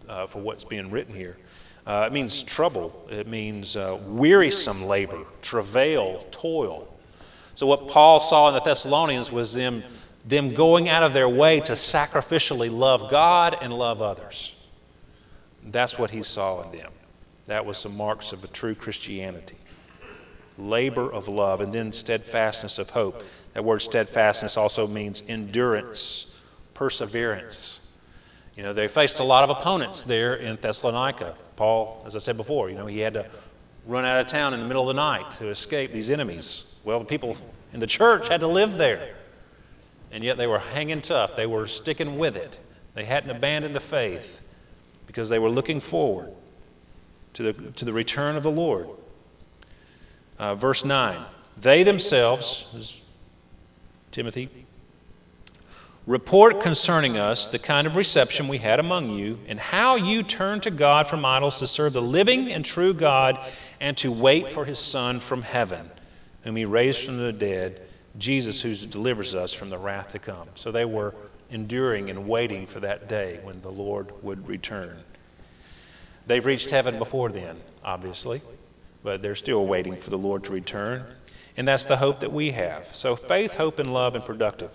uh, 0.09 0.27
for 0.27 0.41
what's 0.41 0.65
being 0.65 0.91
written 0.91 1.15
here. 1.15 1.37
Uh, 1.87 2.05
it 2.07 2.13
means 2.13 2.43
trouble, 2.45 3.07
it 3.11 3.27
means 3.27 3.77
uh, 3.77 3.99
wearisome 4.07 4.85
labor, 4.85 5.25
travail, 5.43 6.25
toil. 6.31 6.89
So, 7.55 7.67
what 7.67 7.89
Paul 7.89 8.21
saw 8.21 8.49
in 8.49 8.55
the 8.55 8.61
Thessalonians 8.61 9.31
was 9.31 9.53
them, 9.53 9.85
them 10.25 10.55
going 10.55 10.89
out 10.89 11.03
of 11.03 11.13
their 11.13 11.29
way 11.29 11.61
to 11.61 11.73
sacrificially 11.73 12.71
love 12.71 13.11
God 13.11 13.57
and 13.61 13.73
love 13.73 14.03
others. 14.03 14.53
That's 15.67 15.99
what 15.99 16.11
he 16.11 16.23
saw 16.23 16.63
in 16.63 16.79
them. 16.79 16.93
That 17.47 17.65
was 17.65 17.79
some 17.79 17.97
marks 17.97 18.33
of 18.33 18.43
a 18.43 18.49
true 18.49 18.75
Christianity 18.75 19.57
labor 20.59 21.13
of 21.13 21.29
love, 21.29 21.61
and 21.61 21.73
then 21.73 21.93
steadfastness 21.93 22.79
of 22.79 22.91
hope. 22.91 23.23
That 23.55 23.65
word 23.65 23.83
steadfastness 23.83 24.57
also 24.57 24.87
means 24.87 25.23
endurance, 25.29 26.27
perseverance. 26.75 27.81
You 28.57 28.63
know, 28.63 28.73
they 28.73 28.89
faced 28.89 29.19
a 29.21 29.25
lot 29.25 29.45
of 29.45 29.51
opponents 29.51 30.05
there 30.05 30.37
in 30.37 30.59
Thessalonica. 30.61 31.37
Paul, 31.57 32.05
as 32.07 32.15
I 32.15 32.21
said 32.21 32.37
before, 32.37 32.71
you 32.71 32.77
know, 32.77 32.87
he 32.87 33.01
had 33.01 33.15
to 33.15 33.29
run 33.87 34.05
out 34.05 34.21
of 34.21 34.29
town 34.29 34.55
in 34.55 34.61
the 34.61 34.67
middle 34.67 34.89
of 34.89 34.95
the 34.95 35.01
night 35.01 35.39
to 35.39 35.49
escape 35.49 35.93
these 35.93 36.11
enemies. 36.11 36.65
Well, 36.85 37.01
the 37.01 37.05
people 37.05 37.37
in 37.73 37.81
the 37.81 37.87
church 37.87 38.29
had 38.29 38.41
to 38.41 38.49
live 38.49 38.73
there. 38.73 39.17
And 40.13 40.23
yet 40.23 40.37
they 40.37 40.47
were 40.47 40.61
hanging 40.61 41.03
tough. 41.03 41.33
They 41.37 41.47
were 41.47 41.67
sticking 41.67 42.19
with 42.19 42.37
it. 42.37 42.59
They 42.95 43.05
hadn't 43.05 43.31
abandoned 43.31 43.75
the 43.75 43.81
faith 43.81 44.25
because 45.07 45.29
they 45.29 45.39
were 45.39 45.51
looking 45.51 45.81
forward. 45.81 46.31
to 47.35 47.43
the, 47.43 47.53
to 47.73 47.85
the 47.85 47.93
return 47.93 48.37
of 48.37 48.43
the 48.43 48.51
Lord. 48.51 48.89
Uh, 50.39 50.55
verse 50.55 50.85
9 50.85 51.25
They 51.61 51.83
themselves, 51.83 52.65
Timothy, 54.13 54.49
report 56.07 56.61
concerning 56.63 57.17
us 57.17 57.49
the 57.49 57.59
kind 57.59 57.87
of 57.87 57.97
reception 57.97 58.49
we 58.49 58.59
had 58.59 58.79
among 58.79 59.11
you, 59.11 59.39
and 59.49 59.59
how 59.59 59.97
you 59.97 60.23
turned 60.23 60.63
to 60.65 60.71
God 60.71 61.09
from 61.09 61.25
idols 61.25 61.59
to 61.59 61.67
serve 61.67 61.93
the 61.93 62.03
living 62.03 62.53
and 62.53 62.65
true 62.65 62.95
God, 62.95 63.39
and 63.81 63.97
to 63.99 64.11
wait 64.11 64.51
for 64.51 64.65
his 64.65 64.79
Son 64.79 65.21
from 65.21 65.43
heaven, 65.43 65.91
whom 66.45 66.57
he 66.57 66.65
raised 66.65 67.05
from 67.05 67.19
the 67.19 67.33
dead, 67.33 67.83
Jesus, 68.19 68.63
who 68.63 68.77
delivers 68.77 69.35
us 69.35 69.53
from 69.53 69.71
the 69.71 69.79
wrath 69.79 70.13
to 70.13 70.19
come. 70.19 70.49
So 70.55 70.71
they 70.71 70.85
were 70.85 71.15
enduring 71.51 72.11
and 72.11 72.29
waiting 72.29 72.67
for 72.67 72.81
that 72.81 73.09
day 73.09 73.41
when 73.43 73.61
the 73.63 73.71
Lord 73.71 74.13
would 74.23 74.47
return. 74.47 75.03
They've 76.27 76.45
reached 76.45 76.71
heaven 76.71 76.99
before 76.99 77.31
then, 77.31 77.61
obviously, 77.85 78.43
but 79.03 79.21
they're 79.21 79.35
still 79.35 79.67
waiting 79.67 80.01
for 80.01 80.11
the 80.11 80.19
Lord 80.19 80.45
to 80.45 80.51
return. 80.51 81.05
And 81.57 81.69
that's 81.69 81.85
the 81.85 81.97
hope 81.97 82.21
that 82.21 82.33
we 82.33 82.51
have. 82.53 82.87
So 82.93 83.17
faith, 83.17 83.53
hope, 83.53 83.79
and 83.79 83.93
love 83.93 84.15
and 84.15 84.25
productive. 84.25 84.71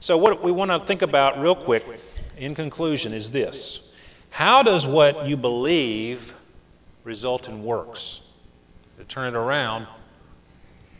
So, 0.00 0.18
what 0.18 0.44
we 0.44 0.52
want 0.52 0.70
to 0.70 0.86
think 0.86 1.00
about 1.00 1.40
real 1.40 1.56
quick 1.56 1.82
in 2.36 2.54
conclusion 2.54 3.14
is 3.14 3.30
this 3.30 3.80
How 4.30 4.62
does 4.62 4.84
what 4.84 5.26
you 5.26 5.36
believe 5.36 6.20
result 7.04 7.48
in 7.48 7.64
works? 7.64 8.20
To 8.98 9.04
turn 9.04 9.34
it 9.34 9.36
around, 9.36 9.86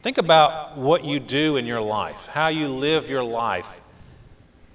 think 0.05 0.19
about 0.19 0.77
what 0.77 1.03
you 1.03 1.19
do 1.19 1.57
in 1.57 1.65
your 1.65 1.81
life, 1.81 2.19
how 2.29 2.49
you 2.49 2.69
live 2.69 3.07
your 3.07 3.25
life. 3.25 3.65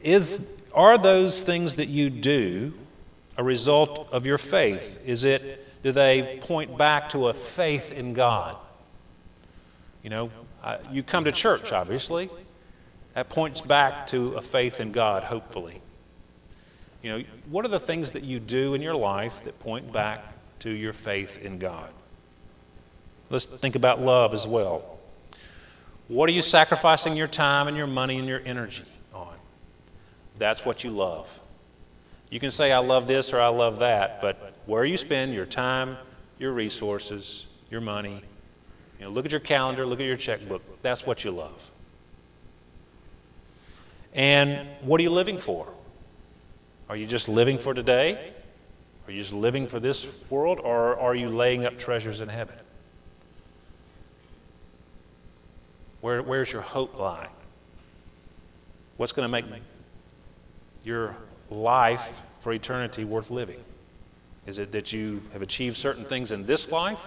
Is, 0.01 0.39
are 0.73 0.97
those 0.97 1.39
things 1.41 1.75
that 1.75 1.87
you 1.87 2.09
do 2.09 2.73
a 3.37 3.43
result 3.43 4.09
of 4.11 4.25
your 4.25 4.39
faith? 4.39 4.81
Is 5.05 5.23
it, 5.23 5.83
do 5.83 5.91
they 5.91 6.39
point 6.41 6.79
back 6.79 7.11
to 7.11 7.27
a 7.27 7.35
faith 7.55 7.91
in 7.91 8.13
God? 8.15 8.57
You 10.01 10.09
know, 10.09 10.31
you 10.91 11.03
come 11.03 11.25
to 11.25 11.31
church, 11.31 11.71
obviously. 11.71 12.31
That 13.13 13.29
points 13.29 13.61
back 13.61 14.07
to 14.07 14.33
a 14.33 14.41
faith 14.41 14.79
in 14.79 14.91
God, 14.91 15.23
hopefully. 15.23 15.79
You 17.03 17.11
know, 17.11 17.23
what 17.49 17.65
are 17.65 17.69
the 17.69 17.79
things 17.79 18.11
that 18.11 18.23
you 18.23 18.39
do 18.39 18.73
in 18.73 18.81
your 18.81 18.95
life 18.95 19.33
that 19.45 19.59
point 19.59 19.93
back 19.93 20.23
to 20.61 20.71
your 20.71 20.93
faith 20.93 21.29
in 21.39 21.59
God? 21.59 21.91
Let's 23.29 23.45
think 23.45 23.75
about 23.75 24.01
love 24.01 24.33
as 24.33 24.47
well. 24.47 24.98
What 26.09 26.27
are 26.27 26.31
you 26.31 26.41
sacrificing 26.41 27.15
your 27.15 27.27
time 27.27 27.67
and 27.67 27.77
your 27.77 27.87
money 27.87 28.17
and 28.17 28.27
your 28.27 28.41
energy 28.43 28.83
on? 29.13 29.35
That's 30.39 30.65
what 30.65 30.83
you 30.83 30.89
love. 30.89 31.27
You 32.31 32.39
can 32.39 32.49
say, 32.51 32.71
I 32.71 32.79
love 32.79 33.07
this 33.07 33.31
or 33.31 33.39
I 33.39 33.47
love 33.47 33.79
that, 33.79 34.19
but 34.19 34.53
where 34.65 34.83
you 34.83 34.97
spend 34.97 35.33
your 35.33 35.45
time, 35.45 35.97
your 36.39 36.51
resources, 36.51 37.45
your 37.69 37.81
money, 37.81 38.23
you 38.97 39.05
know, 39.05 39.11
look 39.11 39.25
at 39.25 39.31
your 39.31 39.39
calendar, 39.39 39.85
look 39.85 39.99
at 39.99 40.05
your 40.05 40.17
checkbook. 40.17 40.63
That's 40.81 41.05
what 41.05 41.23
you 41.23 41.31
love. 41.31 41.61
And 44.13 44.67
what 44.81 44.99
are 44.99 45.03
you 45.03 45.11
living 45.11 45.39
for? 45.39 45.67
Are 46.89 46.95
you 46.95 47.05
just 47.05 47.29
living 47.29 47.59
for 47.59 47.75
today? 47.75 48.33
Are 49.05 49.11
you 49.11 49.21
just 49.21 49.33
living 49.33 49.67
for 49.67 49.79
this 49.79 50.07
world? 50.31 50.59
Or 50.59 50.99
are 50.99 51.13
you 51.13 51.29
laying 51.29 51.65
up 51.65 51.77
treasures 51.77 52.19
in 52.19 52.29
heaven? 52.29 52.55
Where, 56.01 56.21
where's 56.21 56.51
your 56.51 56.61
hope 56.61 56.97
lie? 56.97 57.27
What's 58.97 59.11
going 59.11 59.27
to 59.27 59.31
make 59.31 59.45
your 60.83 61.15
life 61.49 62.01
for 62.43 62.53
eternity 62.53 63.03
worth 63.03 63.29
living? 63.29 63.59
Is 64.45 64.57
it 64.57 64.71
that 64.71 64.91
you 64.91 65.21
have 65.33 65.41
achieved 65.41 65.77
certain 65.77 66.05
things 66.05 66.31
in 66.31 66.45
this 66.45 66.69
life, 66.69 66.99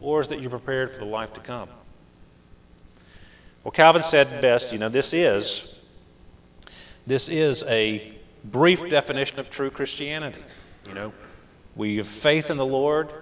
or 0.00 0.20
is 0.20 0.28
that 0.28 0.40
you're 0.40 0.50
prepared 0.50 0.92
for 0.92 0.98
the 0.98 1.04
life 1.04 1.32
to 1.34 1.40
come? 1.40 1.68
Well, 3.64 3.72
Calvin 3.72 4.02
said 4.02 4.40
best, 4.40 4.72
you 4.72 4.78
know, 4.78 4.88
this 4.88 5.12
is 5.12 5.64
this 7.06 7.28
is 7.28 7.62
a 7.64 8.16
brief 8.44 8.80
definition 8.90 9.38
of 9.38 9.48
true 9.50 9.70
Christianity. 9.70 10.42
You 10.86 10.94
know, 10.94 11.12
we 11.76 11.96
have 11.98 12.08
faith 12.08 12.50
in 12.50 12.56
the 12.56 12.66
Lord. 12.66 13.12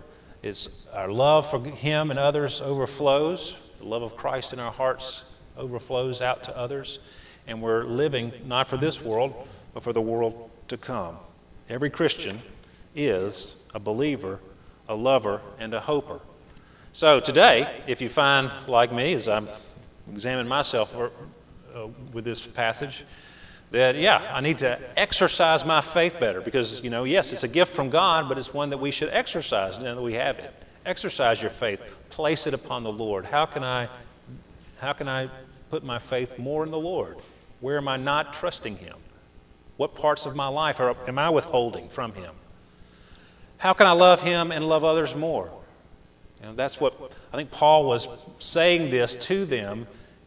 It's 0.42 0.68
our 0.92 1.10
love 1.10 1.50
for 1.50 1.62
Him 1.62 2.10
and 2.10 2.18
others 2.18 2.60
overflows. 2.62 3.54
The 3.84 3.90
love 3.90 4.02
of 4.02 4.16
Christ 4.16 4.54
in 4.54 4.60
our 4.60 4.72
hearts 4.72 5.24
overflows 5.58 6.22
out 6.22 6.44
to 6.44 6.56
others. 6.56 7.00
And 7.46 7.60
we're 7.60 7.84
living 7.84 8.32
not 8.46 8.68
for 8.68 8.78
this 8.78 8.98
world, 9.02 9.34
but 9.74 9.82
for 9.82 9.92
the 9.92 10.00
world 10.00 10.48
to 10.68 10.78
come. 10.78 11.18
Every 11.68 11.90
Christian 11.90 12.40
is 12.94 13.56
a 13.74 13.78
believer, 13.78 14.40
a 14.88 14.94
lover, 14.94 15.42
and 15.58 15.74
a 15.74 15.80
hoper. 15.80 16.20
So 16.94 17.20
today, 17.20 17.82
if 17.86 18.00
you 18.00 18.08
find, 18.08 18.50
like 18.68 18.90
me, 18.90 19.12
as 19.12 19.28
I'm 19.28 19.50
examining 20.10 20.48
myself 20.48 20.90
uh, 20.94 21.88
with 22.14 22.24
this 22.24 22.40
passage, 22.40 23.04
that, 23.70 23.96
yeah, 23.96 24.32
I 24.32 24.40
need 24.40 24.56
to 24.58 24.80
exercise 24.98 25.62
my 25.62 25.82
faith 25.92 26.14
better 26.18 26.40
because, 26.40 26.80
you 26.82 26.88
know, 26.88 27.04
yes, 27.04 27.34
it's 27.34 27.44
a 27.44 27.48
gift 27.48 27.74
from 27.74 27.90
God, 27.90 28.30
but 28.30 28.38
it's 28.38 28.54
one 28.54 28.70
that 28.70 28.78
we 28.78 28.90
should 28.90 29.10
exercise 29.10 29.78
now 29.78 29.94
that 29.94 30.02
we 30.02 30.14
have 30.14 30.38
it. 30.38 30.54
Exercise 30.84 31.40
your 31.40 31.50
faith. 31.58 31.80
Place 32.10 32.46
it 32.46 32.54
upon 32.54 32.82
the 32.82 32.92
Lord. 32.92 33.24
How 33.24 33.46
can 33.46 33.62
I, 33.64 33.88
how 34.78 34.92
can 34.92 35.08
I 35.08 35.30
put 35.70 35.84
my 35.84 35.98
faith 35.98 36.38
more 36.38 36.64
in 36.64 36.70
the 36.70 36.78
Lord? 36.78 37.16
Where 37.60 37.78
am 37.78 37.88
I 37.88 37.96
not 37.96 38.34
trusting 38.34 38.76
Him? 38.76 38.96
What 39.76 39.94
parts 39.94 40.26
of 40.26 40.36
my 40.36 40.48
life 40.48 40.78
are, 40.78 40.96
am 41.08 41.18
I 41.18 41.30
withholding 41.30 41.88
from 41.90 42.12
Him? 42.12 42.34
How 43.56 43.72
can 43.72 43.86
I 43.86 43.92
love 43.92 44.20
Him 44.20 44.52
and 44.52 44.68
love 44.68 44.84
others 44.84 45.14
more? 45.14 45.50
That's 46.56 46.78
what 46.78 47.12
I 47.32 47.36
think 47.36 47.50
Paul 47.50 47.86
was 47.86 48.06
saying 48.38 48.90
this 48.90 49.16
to 49.16 49.46
them. 49.46 49.86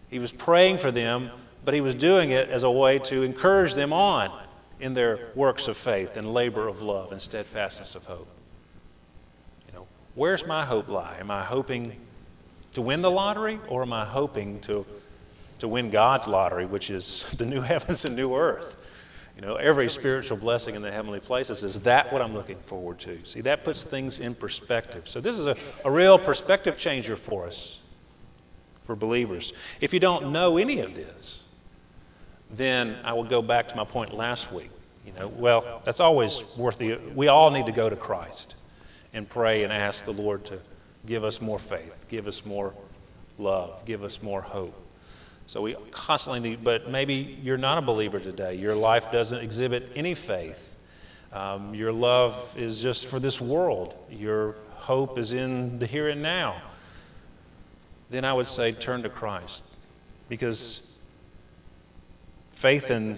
He 0.10 0.18
was 0.18 0.32
praying 0.32 0.80
for 0.80 0.92
them 0.92 1.30
but 1.68 1.74
he 1.74 1.82
was 1.82 1.96
doing 1.96 2.32
it 2.32 2.50
as 2.50 2.64
a 2.64 2.72
way 2.72 2.98
to 2.98 3.24
encourage 3.24 3.74
them 3.74 3.92
on 3.92 4.32
in 4.80 4.94
their 4.94 5.34
works 5.36 5.68
of 5.68 5.76
faith 5.76 6.12
and 6.16 6.32
labor 6.32 6.70
of 6.70 6.82
love 6.82 7.12
and 7.12 7.22
steadfastness 7.22 7.94
of 7.94 8.06
hope. 8.06 8.30
Where's 10.18 10.44
my 10.48 10.66
hope 10.66 10.88
lie? 10.88 11.18
Am 11.20 11.30
I 11.30 11.44
hoping 11.44 11.96
to 12.74 12.82
win 12.82 13.04
the 13.04 13.12
lottery 13.12 13.60
or 13.70 13.84
am 13.84 13.94
I 13.94 14.04
hoping 14.04 14.60
to 14.62 14.84
to 15.60 15.68
win 15.68 15.92
God's 15.92 16.26
lottery, 16.26 16.66
which 16.66 16.90
is 16.90 17.24
the 17.38 17.46
new 17.46 17.62
heavens 17.62 18.04
and 18.04 18.16
new 18.16 18.36
earth? 18.36 18.66
You 19.36 19.44
know, 19.44 19.58
every 19.58 19.88
spiritual 19.90 20.38
blessing 20.38 20.74
in 20.74 20.82
the 20.82 20.92
heavenly 20.92 21.20
places. 21.20 21.62
Is 21.62 21.76
that 21.82 22.12
what 22.12 22.24
I'm 22.24 22.34
looking 22.34 22.58
forward 22.66 23.00
to? 23.02 23.24
See, 23.26 23.42
that 23.42 23.64
puts 23.64 23.84
things 23.84 24.20
in 24.20 24.34
perspective. 24.34 25.04
So, 25.08 25.22
this 25.22 25.38
is 25.38 25.46
a, 25.46 25.56
a 25.86 25.92
real 25.92 26.18
perspective 26.18 26.80
changer 26.80 27.16
for 27.16 27.46
us, 27.46 27.78
for 28.88 28.96
believers. 28.96 29.54
If 29.82 29.94
you 29.94 30.00
don't 30.00 30.32
know 30.32 30.58
any 30.58 30.80
of 30.80 30.96
this, 30.96 31.42
then 32.50 32.98
I 33.04 33.14
will 33.14 33.30
go 33.30 33.44
back 33.44 33.68
to 33.68 33.76
my 33.76 33.86
point 33.86 34.16
last 34.16 34.52
week. 34.52 34.72
You 35.06 35.14
know, 35.14 35.28
well, 35.28 35.84
that's 35.86 36.00
always 36.00 36.44
worth 36.58 36.80
the. 36.80 36.98
We 37.16 37.28
all 37.28 37.52
need 37.52 37.68
to 37.68 37.72
go 37.72 37.88
to 37.88 37.96
Christ 37.96 38.56
and 39.18 39.30
pray 39.30 39.64
and 39.64 39.74
ask 39.74 40.06
the 40.06 40.12
Lord 40.12 40.46
to 40.46 40.60
give 41.06 41.24
us 41.24 41.42
more 41.42 41.60
faith, 41.60 41.94
give 42.08 42.28
us 42.28 42.44
more 42.46 42.74
love, 43.38 43.86
give 43.86 44.04
us 44.04 44.20
more 44.22 44.42
hope. 44.42 44.76
So 45.48 45.62
we 45.62 45.76
constantly 45.92 46.40
need, 46.42 46.64
but 46.64 46.90
maybe 46.90 47.40
you're 47.42 47.58
not 47.58 47.78
a 47.78 47.82
believer 47.82 48.20
today. 48.20 48.56
Your 48.56 48.76
life 48.76 49.06
doesn't 49.12 49.38
exhibit 49.38 49.92
any 49.96 50.14
faith. 50.14 50.58
Um, 51.32 51.74
your 51.74 51.92
love 51.92 52.36
is 52.56 52.80
just 52.80 53.08
for 53.08 53.20
this 53.20 53.40
world. 53.40 53.96
Your 54.10 54.56
hope 54.76 55.18
is 55.18 55.34
in 55.34 55.80
the 55.80 55.86
here 55.86 56.10
and 56.10 56.22
now. 56.22 56.62
Then 58.10 58.24
I 58.26 58.34
would 58.34 58.48
say 58.48 58.72
turn 58.72 59.04
to 59.04 59.10
Christ. 59.10 59.62
Because 60.30 60.82
faith 62.62 62.92
in 62.92 63.18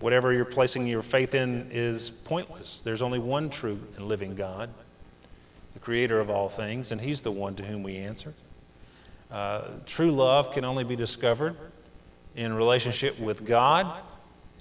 whatever 0.00 0.32
you're 0.32 0.44
placing 0.44 0.86
your 0.86 1.02
faith 1.02 1.34
in 1.34 1.70
is 1.72 2.10
pointless. 2.24 2.82
There's 2.84 3.02
only 3.02 3.18
one 3.18 3.48
true 3.48 3.80
and 3.96 4.06
living 4.06 4.34
God, 4.34 4.68
the 5.74 5.80
creator 5.80 6.20
of 6.20 6.30
all 6.30 6.48
things, 6.48 6.92
and 6.92 7.00
He's 7.00 7.20
the 7.20 7.30
one 7.30 7.54
to 7.56 7.64
whom 7.64 7.82
we 7.82 7.96
answer. 7.96 8.34
Uh, 9.30 9.68
true 9.86 10.10
love 10.10 10.52
can 10.52 10.64
only 10.64 10.84
be 10.84 10.96
discovered 10.96 11.56
in 12.34 12.52
relationship 12.52 13.18
with 13.18 13.46
God, 13.46 14.02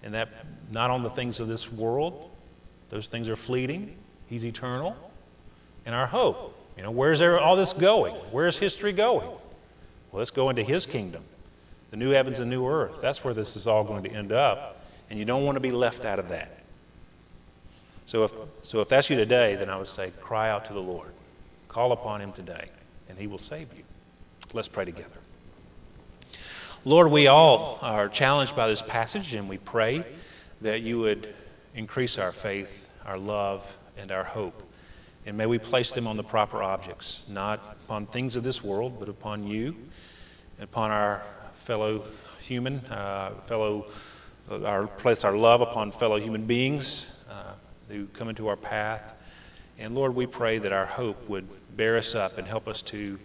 and 0.03 0.13
that 0.13 0.29
not 0.71 0.89
on 0.89 1.03
the 1.03 1.09
things 1.11 1.39
of 1.39 1.47
this 1.47 1.71
world. 1.71 2.29
Those 2.89 3.07
things 3.07 3.27
are 3.27 3.35
fleeting. 3.35 3.97
He's 4.27 4.45
eternal. 4.45 4.95
And 5.85 5.95
our 5.95 6.07
hope. 6.07 6.55
You 6.77 6.83
know, 6.83 6.91
where's 6.91 7.21
all 7.21 7.55
this 7.55 7.73
going? 7.73 8.15
Where's 8.31 8.57
history 8.57 8.93
going? 8.93 9.27
Well, 9.27 10.19
let's 10.19 10.31
go 10.31 10.49
into 10.49 10.63
His 10.63 10.85
kingdom 10.85 11.23
the 11.91 11.97
new 11.97 12.11
heavens 12.11 12.39
and 12.39 12.49
new 12.49 12.65
earth. 12.65 12.95
That's 13.01 13.23
where 13.23 13.33
this 13.33 13.55
is 13.55 13.67
all 13.67 13.83
going 13.83 14.03
to 14.03 14.09
end 14.09 14.31
up. 14.31 14.81
And 15.09 15.19
you 15.19 15.25
don't 15.25 15.43
want 15.43 15.57
to 15.57 15.59
be 15.59 15.71
left 15.71 16.05
out 16.05 16.19
of 16.19 16.29
that. 16.29 16.60
So 18.11 18.25
if, 18.25 18.31
so 18.63 18.81
if 18.81 18.89
that's 18.89 19.09
you 19.09 19.15
today, 19.15 19.55
then 19.55 19.69
I 19.69 19.77
would 19.77 19.87
say 19.87 20.11
cry 20.19 20.49
out 20.49 20.65
to 20.65 20.73
the 20.73 20.81
Lord. 20.81 21.13
Call 21.69 21.93
upon 21.93 22.19
Him 22.19 22.33
today, 22.33 22.67
and 23.07 23.17
He 23.17 23.25
will 23.25 23.37
save 23.37 23.69
you. 23.73 23.85
Let's 24.51 24.67
pray 24.67 24.83
together. 24.83 25.15
Lord, 26.83 27.09
we 27.09 27.27
all 27.27 27.79
are 27.81 28.09
challenged 28.09 28.53
by 28.53 28.67
this 28.67 28.81
passage, 28.81 29.33
and 29.33 29.47
we 29.47 29.59
pray 29.59 30.05
that 30.59 30.81
you 30.81 30.99
would 30.99 31.33
increase 31.73 32.17
our 32.17 32.33
faith, 32.33 32.67
our 33.05 33.17
love, 33.17 33.63
and 33.95 34.11
our 34.11 34.25
hope 34.25 34.61
And 35.25 35.37
may 35.37 35.45
we 35.45 35.57
place 35.57 35.91
them 35.91 36.05
on 36.05 36.17
the 36.17 36.23
proper 36.23 36.61
objects, 36.61 37.21
not 37.29 37.77
upon 37.85 38.07
things 38.07 38.35
of 38.35 38.43
this 38.43 38.61
world, 38.61 38.99
but 38.99 39.07
upon 39.07 39.47
you, 39.47 39.73
and 40.57 40.65
upon 40.65 40.91
our 40.91 41.23
fellow 41.65 42.03
human, 42.45 42.79
uh, 42.87 43.35
fellow, 43.47 43.85
uh, 44.49 44.63
our 44.63 44.87
place 44.87 45.23
our 45.23 45.37
love 45.37 45.61
upon 45.61 45.93
fellow 45.93 46.19
human 46.19 46.45
beings 46.45 47.05
uh, 47.29 47.53
who 47.91 48.07
come 48.07 48.29
into 48.29 48.47
our 48.47 48.55
path. 48.55 49.01
And 49.77 49.95
Lord, 49.95 50.15
we 50.15 50.25
pray 50.25 50.59
that 50.59 50.71
our 50.71 50.85
hope 50.85 51.29
would 51.29 51.47
bear 51.75 51.97
us 51.97 52.15
up 52.15 52.37
and 52.37 52.47
help 52.47 52.67
us 52.67 52.81
to 52.83 53.17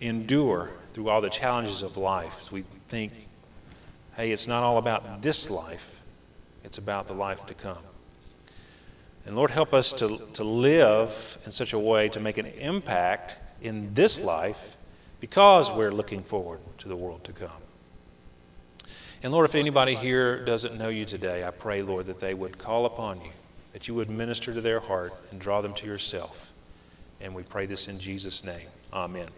endure 0.00 0.70
through 0.94 1.08
all 1.08 1.20
the 1.20 1.30
challenges 1.30 1.82
of 1.82 1.96
life 1.96 2.32
we 2.50 2.64
think, 2.88 3.12
hey, 4.16 4.32
it's 4.32 4.46
not 4.46 4.62
all 4.62 4.78
about 4.78 5.22
this 5.22 5.48
life, 5.48 5.82
it's 6.64 6.78
about 6.78 7.06
the 7.06 7.14
life 7.14 7.44
to 7.46 7.54
come. 7.54 7.78
And 9.24 9.36
Lord, 9.36 9.50
help 9.50 9.72
us 9.72 9.92
to, 9.94 10.18
to 10.34 10.44
live 10.44 11.12
in 11.46 11.52
such 11.52 11.72
a 11.72 11.78
way 11.78 12.08
to 12.08 12.20
make 12.20 12.38
an 12.38 12.46
impact 12.46 13.36
in 13.60 13.94
this 13.94 14.18
life 14.18 14.58
because 15.20 15.70
we're 15.70 15.92
looking 15.92 16.24
forward 16.24 16.58
to 16.78 16.88
the 16.88 16.96
world 16.96 17.22
to 17.24 17.32
come. 17.32 17.50
And 19.22 19.32
Lord, 19.32 19.48
if 19.48 19.54
anybody 19.54 19.94
here 19.94 20.44
doesn't 20.44 20.76
know 20.76 20.88
you 20.88 21.04
today, 21.04 21.44
I 21.44 21.52
pray, 21.52 21.82
Lord, 21.82 22.06
that 22.06 22.18
they 22.18 22.34
would 22.34 22.58
call 22.58 22.86
upon 22.86 23.20
you, 23.20 23.30
that 23.72 23.88
you 23.88 23.94
would 23.94 24.10
minister 24.10 24.52
to 24.52 24.60
their 24.60 24.80
heart 24.80 25.12
and 25.30 25.40
draw 25.40 25.60
them 25.60 25.74
to 25.74 25.86
yourself. 25.86 26.50
And 27.20 27.34
we 27.34 27.42
pray 27.42 27.66
this 27.66 27.88
in 27.88 27.98
Jesus' 27.98 28.44
name. 28.44 28.68
Amen. 28.92 29.28